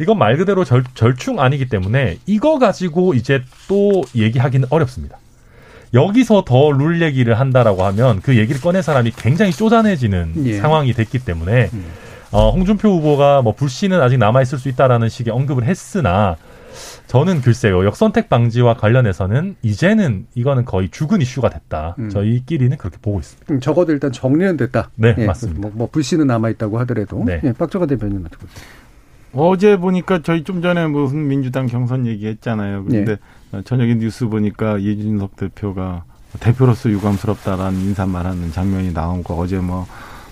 [0.00, 5.18] 이건 말 그대로 절, 절충 아니기 때문에 이거 가지고 이제 또 얘기하기는 어렵습니다.
[5.92, 10.58] 여기서 더 룰 얘기를 한다라고 하면 그 얘기를 꺼낸 사람이 굉장히 쪼잔해지는 예.
[10.58, 11.84] 상황이 됐기 때문에 음.
[12.32, 16.36] 어, 홍준표 후보가 뭐 불씨는 아직 남아 있을 수 있다라는 식의 언급을 했으나
[17.08, 21.96] 저는 글쎄요 역선택 방지와 관련해서는 이제는 이거는 거의 죽은 이슈가 됐다.
[21.98, 22.08] 음.
[22.08, 23.52] 저희끼리는 그렇게 보고 있습니다.
[23.52, 24.90] 음, 적어도 일단 정리는 됐다.
[24.94, 25.60] 네, 예, 맞습니다.
[25.60, 27.24] 뭐, 뭐 불씨는 남아 있다고 하더라도.
[27.26, 27.40] 네.
[27.42, 28.64] 예, 박정화 대변인 어떻게 보세요?
[29.32, 32.84] 어제 보니까 저희 좀 전에 무슨 민주당 경선 얘기했잖아요.
[32.84, 33.16] 그런데
[33.52, 36.04] 어, 저녁에 뉴스 보니까 이준석 대표가
[36.40, 39.86] 대표로서 유감스럽다라는 인사말 하는 장면이 나온 거 어제 뭐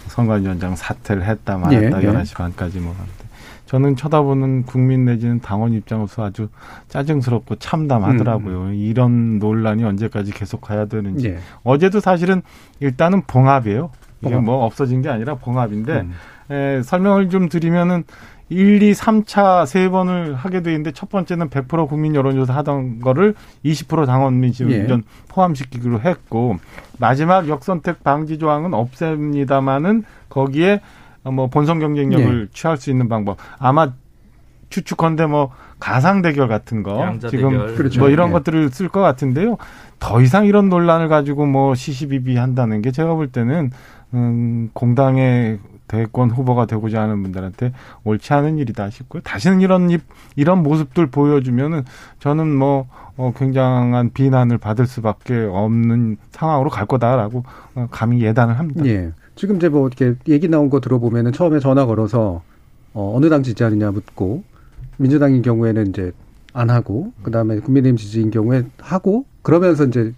[0.09, 2.13] 선관위원장 사퇴를 했다 말했다 예, 예.
[2.13, 3.29] 11시 반까지 뭐 하는데
[3.67, 6.49] 저는 쳐다보는 국민 내지는 당원 입장으로서 아주
[6.89, 8.73] 짜증스럽고 참담하더라고요.
[8.73, 11.29] 이런 논란이 언제까지 계속 가야 되는지.
[11.29, 11.39] 예.
[11.65, 12.41] 어제도 사실은
[12.81, 13.91] 일단은 봉합이에요.
[14.23, 14.45] 이게 봉합.
[14.45, 16.13] 뭐 없어진 게 아니라 봉합인데 음.
[16.51, 18.05] 에, 설명을 좀 드리면은
[18.51, 23.35] 1, 2, 3차 세 번을 하게 돼 있는데 첫 번째는 100% 국민 여론조사 하던 거를
[23.65, 24.87] 20% 당원 민심 예.
[24.87, 26.59] 전 포함시키기로 했고
[26.99, 30.81] 마지막 역선택 방지 조항은 없앱니다마는 거기에
[31.25, 33.93] 뭐 본선 경쟁력을 취할 수 있는 방법 아마
[34.71, 37.75] 추측컨대 뭐 가상 대결 같은 거 양자 지금 대결.
[37.75, 38.01] 그렇죠.
[38.01, 38.33] 뭐 이런 예.
[38.33, 39.57] 것들을 쓸 것 같은데요.
[39.99, 43.71] 더 이상 이런 논란을 가지고 뭐 시시비비 한다는 게 제가 볼 때는
[44.15, 45.59] 음 공당의
[45.89, 47.73] 대권 후보가 되고자 하는 분들한테
[48.05, 49.23] 옳지 않은 일이다 싶고요.
[49.23, 50.03] 다시는 이런 입,
[50.37, 51.85] 이런 모습들 보여주면은
[52.21, 52.87] 저는 뭐
[53.17, 57.43] 어, 굉장한 비난을 받을 수밖에 없는 상황으로 갈 거다라고
[57.75, 58.87] 어, 감히 예단을 합니다.
[58.87, 59.13] 예.
[59.35, 62.43] 지금 이제 뭐 이렇게 얘기 나온 거 들어보면은 처음에 전화 걸어서
[62.93, 64.45] 어, 어느 당 지지하느냐 묻고
[64.99, 66.13] 민주당인 경우에는 이제
[66.53, 70.13] 안 하고 그다음에 국민의힘 지지인 경우에 하고 그러면서 이제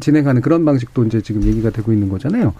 [0.00, 2.54] 진행하는 그런 방식도 이제 지금 얘기가 되고 있는 거잖아요.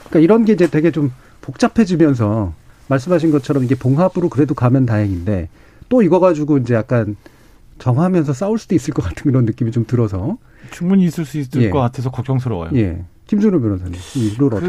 [0.00, 1.12] 그러니까 이런 게 이제 되게 좀
[1.42, 2.54] 복잡해지면서
[2.88, 5.48] 말씀하신 것처럼 이게 봉합으로 그래도 가면 다행인데
[5.88, 7.16] 또 이거 가지고 이제 약간
[7.78, 10.38] 정하면서 싸울 수도 있을 것 같은 그런 느낌이 좀 들어서
[10.70, 11.70] 충분히 있을 수 있을 예.
[11.70, 12.70] 것 같아서 걱정스러워요.
[12.74, 13.04] 예.
[13.26, 13.94] 김준호 변호사님?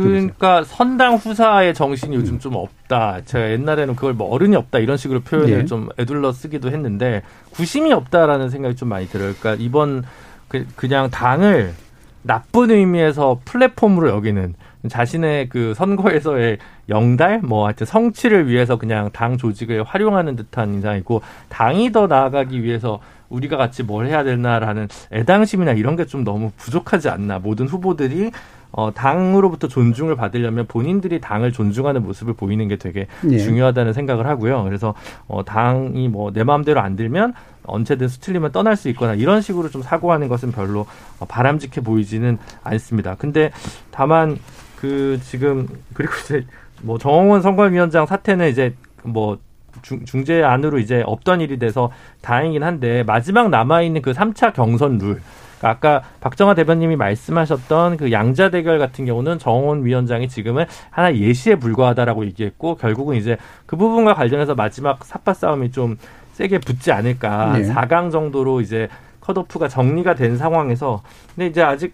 [0.03, 3.21] 그러니까 선당 후사의 정신이 요즘 좀 없다.
[3.25, 5.65] 제가 옛날에는 그걸 뭐 어른이 없다 이런 식으로 표현을 예.
[5.65, 9.33] 좀 애둘러 쓰기도 했는데 구심이 없다라는 생각이 좀 많이 들어요.
[9.37, 10.03] 그러니까 이번
[10.47, 11.73] 그, 그냥 당을
[12.21, 14.55] 나쁜 의미에서 플랫폼으로 여기는
[14.87, 16.57] 자신의 그 선거에서의
[16.89, 22.99] 영달 뭐 하여튼 성취를 위해서 그냥 당 조직을 활용하는 듯한 인상이고 당이 더 나아가기 위해서
[23.29, 28.31] 우리가 같이 뭘 해야 되나라는 애당심이나 이런 게 좀 너무 부족하지 않나 모든 후보들이
[28.75, 33.37] 어, 당으로부터 존중을 받으려면 본인들이 당을 존중하는 모습을 보이는 게 되게 예.
[33.37, 34.63] 중요하다는 생각을 하고요.
[34.63, 34.95] 그래서
[35.27, 37.33] 어, 당이 뭐 내 마음대로 안 들면
[37.65, 40.85] 언제든 수틀리면 떠날 수 있거나 이런 식으로 좀 사고하는 것은 별로
[41.19, 43.15] 어, 바람직해 보이지는 않습니다.
[43.15, 43.51] 근데
[43.91, 44.37] 다만
[44.83, 46.45] 그 지금 그리고 이제
[46.81, 49.37] 뭐 정홍원 선관위원장 사태는 이제 뭐
[49.81, 54.97] 중, 중재 안으로 이제 없던 일이 돼서 다행이긴 한데 마지막 남아 있는 그 3차 경선
[54.97, 55.21] 룰
[55.57, 61.55] 그러니까 아까 박정화 대변님이 말씀하셨던 그 양자 대결 같은 경우는 정원 위원장이 지금은 하나 예시에
[61.55, 65.97] 불과하다라고 얘기했고 결국은 이제 그 부분과 관련해서 마지막 삿바 싸움이 좀
[66.33, 67.53] 세게 붙지 않을까.
[67.57, 67.63] 예.
[67.69, 68.89] 4강 정도로 이제
[69.21, 71.03] 컷오프가 정리가 된 상황에서
[71.33, 71.93] 근데 이제 아직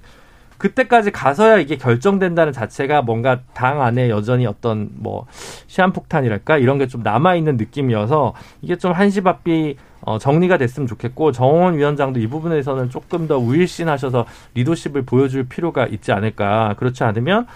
[0.60, 5.26] 그때까지 가서야 이게 결정된다는 자체가 뭔가 당 안에 여전히 어떤 뭐
[5.68, 6.58] 시한폭탄이랄까?
[6.58, 12.20] 이런 게 좀 남아 있는 느낌이어서 이게 좀 한시바삐 어, 정리가 됐으면 좋겠고 정원 위원장도
[12.20, 16.76] 이 부분에서는 조금 더 우일신하셔서 리더십을 보여줄 필요가 있지 않을까.
[16.78, 17.48] 그렇지 않으면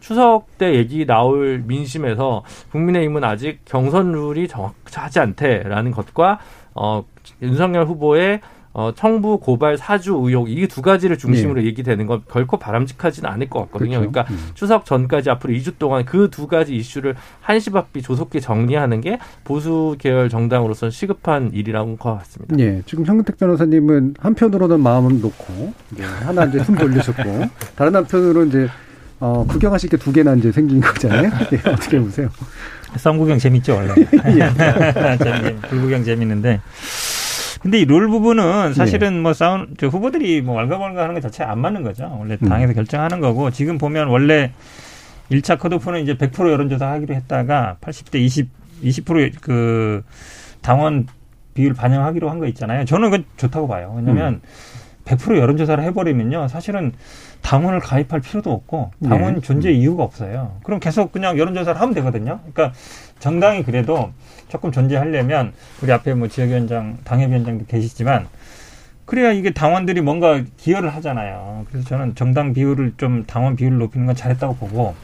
[0.00, 2.42] 추석 때 얘기 나올 민심에서
[2.72, 6.40] 국민의힘은 아직 경선 룰이 정확하지 않대라는 것과
[6.74, 7.04] 어,
[7.40, 8.40] 윤석열 후보의
[8.76, 14.00] 어, 청부 고발 사주 의혹 이두 가지를 중심으로 얘기되는 건 결코 바람직하지는 않을 것 같거든요.
[14.00, 14.10] 그렇죠.
[14.10, 14.50] 그러니까 음.
[14.54, 20.28] 추석 전까지 앞으로 2주 동안 그 두 가지 이슈를 한시바삐 조속히 정리하는 게 보수 계열
[20.28, 22.56] 정당으로서는 시급한 일이라는 것 같습니다.
[22.58, 27.22] 예, 지금 현근택 변호사님은 한편으로는 마음을 놓고 이제 하나 이제 숨 돌리셨고
[27.76, 28.68] 다른 한편으로 이제
[29.20, 31.30] 어, 구경하실 게 두 개나 이제 생긴 거잖아요.
[31.52, 32.28] 예, 어떻게 보세요?
[32.96, 33.94] 싸움 구경 재밌죠 원래.
[35.22, 36.60] 재미, 불구경 재밌는데.
[37.64, 41.58] 근데 이 룰 부분은 사실은 뭐 싸운 저 후보들이 뭐 왈가왈가 하는 것 자체가 안
[41.60, 42.14] 맞는 거죠.
[42.20, 44.52] 원래 당에서 결정하는 거고 지금 보면 원래
[45.32, 48.48] 1차 컷오프는 이제 100% 여론조사 하기로 했다가 80대 20
[48.84, 50.02] 20%그
[50.60, 51.06] 당원
[51.54, 52.84] 비율 반영하기로 한 거 있잖아요.
[52.84, 53.94] 저는 그건 좋다고 봐요.
[53.96, 54.42] 왜냐면
[55.06, 56.48] 100% 여론조사를 해버리면요.
[56.48, 56.92] 사실은
[57.42, 59.40] 당원을 가입할 필요도 없고 당원 네.
[59.40, 60.56] 존재 이유가 없어요.
[60.64, 62.40] 그럼 계속 그냥 여론조사를 하면 되거든요.
[62.52, 62.72] 그러니까
[63.18, 64.12] 정당이 그래도
[64.48, 65.52] 조금 존재하려면
[65.82, 68.28] 우리 앞에 뭐 지역위원장, 당협위원장도 계시지만
[69.04, 71.66] 그래야 이게 당원들이 뭔가 기여를 하잖아요.
[71.70, 74.94] 그래서 저는 정당 비율을 좀 당원 비율을 높이는 건 잘했다고 보고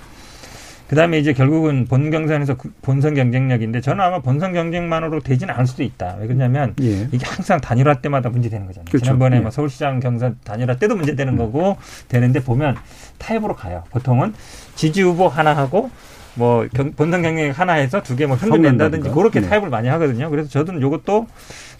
[0.90, 5.84] 그다음에 이제 결국은 본 경선에서 그 본선 경쟁력인데 저는 아마 본선 경쟁만으로 되지는 않을 수도
[5.84, 6.16] 있다.
[6.18, 7.06] 왜 그러냐면 예.
[7.12, 8.86] 이게 항상 단일화 때마다 문제되는 거잖아요.
[8.86, 9.04] 그렇죠.
[9.04, 9.40] 지난번에 예.
[9.40, 11.76] 뭐 서울시장 경선 단일화 때도 문제되는 거고
[12.08, 12.74] 되는데 보면
[13.18, 13.84] 타협으로 가요.
[13.90, 14.34] 보통은
[14.74, 15.90] 지지 후보 하나 하고
[16.34, 19.10] 뭐 경- 본선 경쟁 하나 해서 두 개 뭐 흔들낸다든지.
[19.10, 19.48] 그렇게 네.
[19.48, 20.30] 타협을 많이 하거든요.
[20.30, 21.26] 그래서 저도 이것도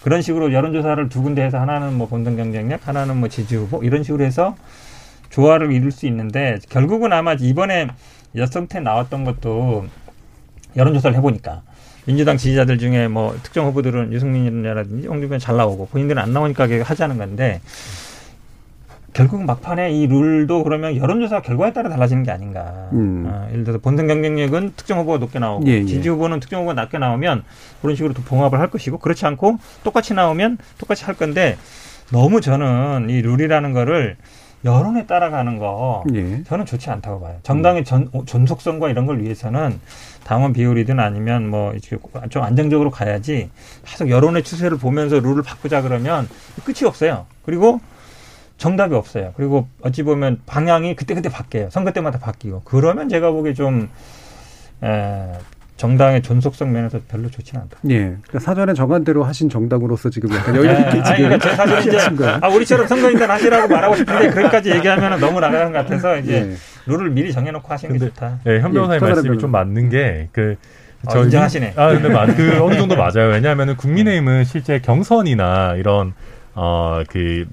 [0.03, 4.03] 그런 식으로 여론조사를 두 군데 해서 하나는 뭐 본선 경쟁력, 하나는 뭐 지지 후보 이런
[4.03, 4.57] 식으로 해서
[5.31, 7.89] 조화를 이룰 수 있는데 결국은 아마 이번에
[8.35, 9.87] 여성태 나왔던 것도
[10.77, 11.63] 여론조사를 해보니까
[12.07, 17.61] 민주당 지지자들 중에 뭐 특정 후보들은 유승민이라든지 홍준표 잘 나오고 본인들은 안 나오니까 하자는 건데
[19.13, 22.89] 결국 막판에 이 룰도 그러면 여론조사 결과에 따라 달라지는 게 아닌가.
[22.93, 23.25] 음.
[23.27, 25.85] 어, 예를 들어서 본선 경쟁력은 특정 후보가 높게 나오고 예, 예.
[25.85, 27.45] 지지 후보는 특정 후보가 낮게 나오면
[27.83, 31.57] 그런 식으로 또 봉합을 할 것이고 그렇지 않고 똑같이 나오면 똑같이 할 건데
[32.13, 34.17] 너무 저는 이 룰이라는 거를
[34.65, 36.43] 여론에 따라가는 거 예.
[36.45, 37.37] 저는 좋지 않다고 봐요.
[37.43, 39.81] 정당의 전, 존속성과 이런 걸 위해서는
[40.25, 41.73] 당원 비율이든 아니면 뭐
[42.29, 43.51] 좀 안정적으로 가야지
[43.85, 46.29] 계속 여론의 추세를 보면서 룰을 바꾸자 그러면
[46.65, 47.27] 끝이 없어요.
[47.45, 47.81] 그리고
[48.61, 49.33] 정답이 없어요.
[49.37, 51.71] 그리고 어찌 보면 방향이 그때그때 바뀌어요.
[51.71, 52.61] 선거 때마다 바뀌고.
[52.67, 53.89] 그러면 제가 보기에 좀,
[54.85, 55.33] 에,
[55.79, 57.79] 정당의 존속성 면에서 별로 좋지는 않다.
[57.89, 57.99] 예.
[58.01, 61.57] 그러니까 사전에 정한 대로 하신 정당으로서 지금 약간 여유 있게 예, 지금 아니, 그러니까 제
[61.57, 62.39] 사실은 이제.
[62.43, 66.57] 아 우리처럼 선거인단 하시라고 말하고 싶은데 그렇게까지 얘기하면 너무 나가는 것 같아서 이제 예.
[66.85, 68.41] 룰을 미리 정해놓고 하시는 게 근데 좋다.
[68.47, 70.57] 예, 현 예, 변호사님 서가람 말씀이 좀 맞는 게, 그,
[71.07, 71.73] 어, 인정하시네.
[71.77, 73.31] 아, 근데 맞, 그 어느 정도 맞아요.
[73.31, 76.13] 왜냐하면은 국민의힘은 실제 경선이나 이런,
[76.55, 77.47] 어, 그,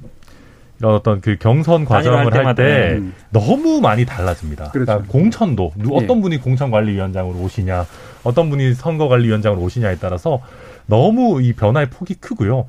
[0.80, 2.96] 이런 어떤 그 경선 과정을 단일화할 할때 때마다.
[2.98, 3.14] 음.
[3.32, 4.72] 너무 많이 달라집니다.
[4.72, 4.86] 그렇죠.
[4.86, 6.04] 그러니까 공천도 누- 예.
[6.04, 7.86] 어떤 분이 공천관리위원장으로 오시냐,
[8.24, 10.42] 어떤 분이 선거관리위원장으로 오시냐에 따라서
[10.86, 12.68] 너무 이 변화의 폭이 크고요.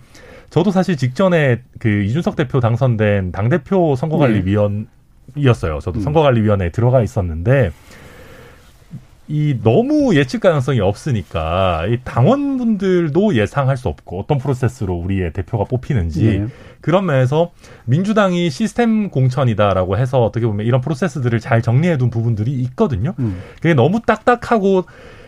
[0.51, 5.81] 저도 사실 직전에 그 이준석 대표 당선된 당 대표 선거관리위원이었어요.
[5.81, 6.03] 저도 음.
[6.03, 7.71] 선거관리위원회에 들어가 있었는데
[9.31, 16.27] 이 너무 예측 가능성이 없으니까 이 당원분들도 예상할 수 없고 어떤 프로세스로 우리의 대표가 뽑히는지
[16.27, 16.47] 예.
[16.89, 17.51] 그런 면에서
[17.85, 23.13] 민주당이 시스템 공천이다라고 해서 어떻게 보면 이런 프로세스들을 잘 정리해둔 부분들이 있거든요.
[23.19, 23.43] 음.
[23.57, 24.87] 그게 너무 딱딱하고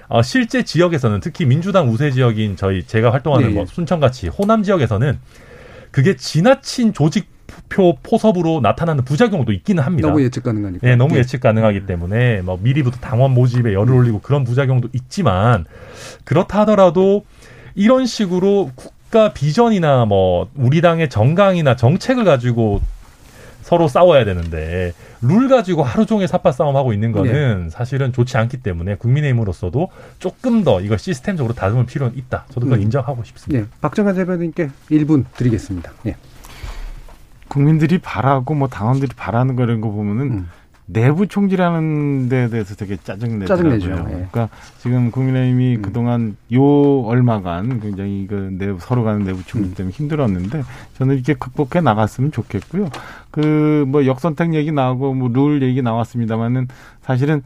[0.08, 3.66] 어, 실제 지역에서는 특히 민주당 우세 지역인 저희 제가 활동하는 네, 뭐 예.
[3.66, 5.18] 순천같이 호남 지역에서는
[5.90, 7.28] 그게 지나친 조직
[7.68, 10.08] 표 포섭으로 나타나는 부작용도 있기는 합니다.
[10.08, 10.88] 너무 예측 가능하니까.
[10.88, 15.66] 예, 너무 예측 가능하기 때문에 뭐 미리부터 당원 모집에 열을 올리고 그런 부작용도 있지만
[16.24, 17.26] 그렇다 하더라도
[17.74, 18.70] 이런 식으로
[19.10, 22.80] 국가 비전이나 뭐 우리 당의 정강이나 정책을 가지고
[23.62, 28.58] 서로 싸워야 되는데 룰 가지고 하루 종일 삽바 싸움 하고 있는 거는 사실은 좋지 않기
[28.58, 29.88] 때문에 국민의힘으로서도
[30.20, 32.46] 조금 더 이걸 시스템적으로 다듬을 필요는 있다.
[32.50, 32.82] 저도 그걸 음.
[32.84, 33.64] 인정하고 싶습니다.
[33.64, 33.80] 예.
[33.80, 35.92] 박정환 대변인께 1분 드리겠습니다.
[36.06, 36.16] 예.
[37.48, 40.48] 국민들이 바라고 뭐 당원들이 바라는 거 이런 거 보면은 음.
[40.92, 43.78] 내부 총질하는 데에 대해서 되게 짜증내더라고요.
[43.78, 43.90] 짜증내죠.
[44.08, 44.12] 예.
[44.12, 45.82] 그러니까 지금 국민의힘이 음.
[45.82, 49.44] 그동안 요 얼마간 굉장히 그 내부 서로 가는 내부 음.
[49.46, 50.62] 총질 때문에 힘들었는데
[50.94, 52.88] 저는 이렇게 극복해 나갔으면 좋겠고요.
[53.30, 56.68] 그 뭐 역선택 얘기 나오고 뭐 룰 얘기 나왔습니다만은
[57.02, 57.42] 사실은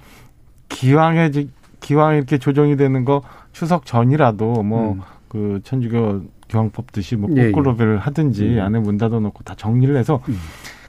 [0.68, 3.22] 기왕에 지- 기왕 이렇게 조정이 되는 거
[3.52, 5.00] 추석 전이라도 뭐 음.
[5.28, 7.50] 그 천주교 교황법 듯이 뭐 예, 예.
[7.50, 8.60] 꽃글로벨을 하든지 음.
[8.60, 10.36] 안에 문 닫아놓고 다 정리를 해서 음.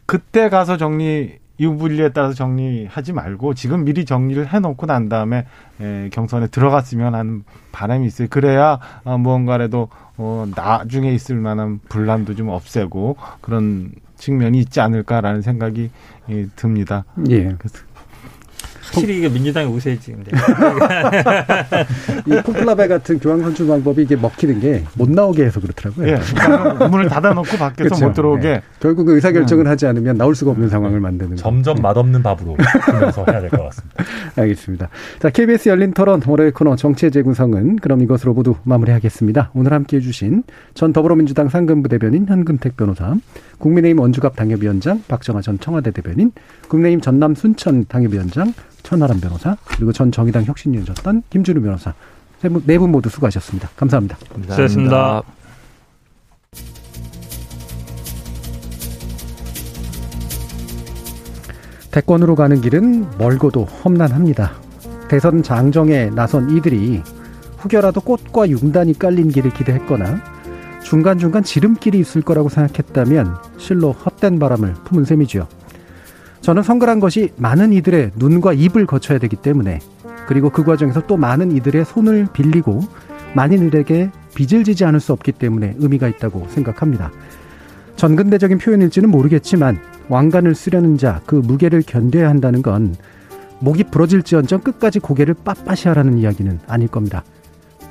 [0.05, 5.45] 그때 가서 정리 이 분리에 따라서 정리하지 말고 지금 미리 정리를 해놓고 난 다음에
[5.79, 8.27] 에, 경선에 들어갔으면 하는 바람이 있어요.
[8.29, 15.91] 그래야 어, 무언가라도 어, 나중에 있을 만한 분란도 좀 없애고 그런 측면이 있지 않을까라는 생각이
[16.29, 17.05] 예, 듭니다.
[17.29, 17.55] 예.
[18.95, 20.15] 확실히 이게 민주당의 우세지.
[22.27, 26.07] 이 콘클라베 같은 교황 선출 방법이 이게 먹히는 게 못 나오게 해서 그렇더라고요.
[26.07, 28.05] 예, 그러니까 문을 닫아놓고 밖에서 그렇죠.
[28.07, 28.61] 못 들어오게 네.
[28.79, 31.31] 결국 의사 결정을 하지 않으면 나올 수가 없는 상황을 만드는.
[31.31, 31.35] 거.
[31.37, 34.03] 점점 맛없는 밥으로 주면서 해야 될 것 같습니다.
[34.41, 34.89] 알겠습니다.
[35.19, 39.51] 자, KBS 열린 토론 월요일 코너 정치의 재구성은 그럼 이것으로 모두 마무리하겠습니다.
[39.53, 40.43] 오늘 함께 해 주신
[40.73, 43.15] 전 더불어민주당 상근부 대변인 현근택 변호사,
[43.59, 46.31] 국민의힘 원주갑 당협위원장 박정아 전 청와대 대변인,
[46.67, 48.53] 국민의힘 전남 순천 당협위원장
[48.85, 51.93] 천하람 변호사, 그리고 전 정의당 혁신위원이었던 김준우 변호사
[52.41, 53.69] 네분 모두 수고하셨습니다.
[53.75, 54.17] 감사합니다.
[54.17, 55.23] 수고하셨습니다.
[61.91, 64.51] 대권으로 가는 길은 멀고도 험난합니다.
[65.09, 67.01] 대선 장정에 나선 이들이
[67.63, 70.21] 혹여라도 꽃과 융단이 깔린 길을 기대했거나
[70.83, 75.47] 중간중간 지름길이 있을 거라고 생각했다면 실로 헛된 바람을 품은 셈이지요.
[76.45, 79.79] 저는 선거란 것이 많은 이들의 눈과 입을 거쳐야 되기 때문에
[80.27, 82.81] 그리고 그 과정에서 또 많은 이들의 손을 빌리고
[83.33, 87.11] 많은 이들에게 빚을 지지 않을 수 없기 때문에 의미가 있다고 생각합니다.
[87.95, 92.95] 전근대적인 표현일지는 모르겠지만 왕관을 쓰려는 자 그 무게를 견뎌야 한다는 건
[93.57, 97.23] 목이 부러질지언정 끝까지 고개를 빳빳이 하라는 이야기는 아닐 겁니다.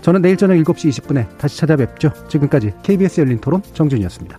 [0.01, 2.13] 저는 내일 저녁 7시 20분에 다시 찾아뵙죠.
[2.29, 4.39] 지금까지 KBS 열린 토론 정준이었습니다.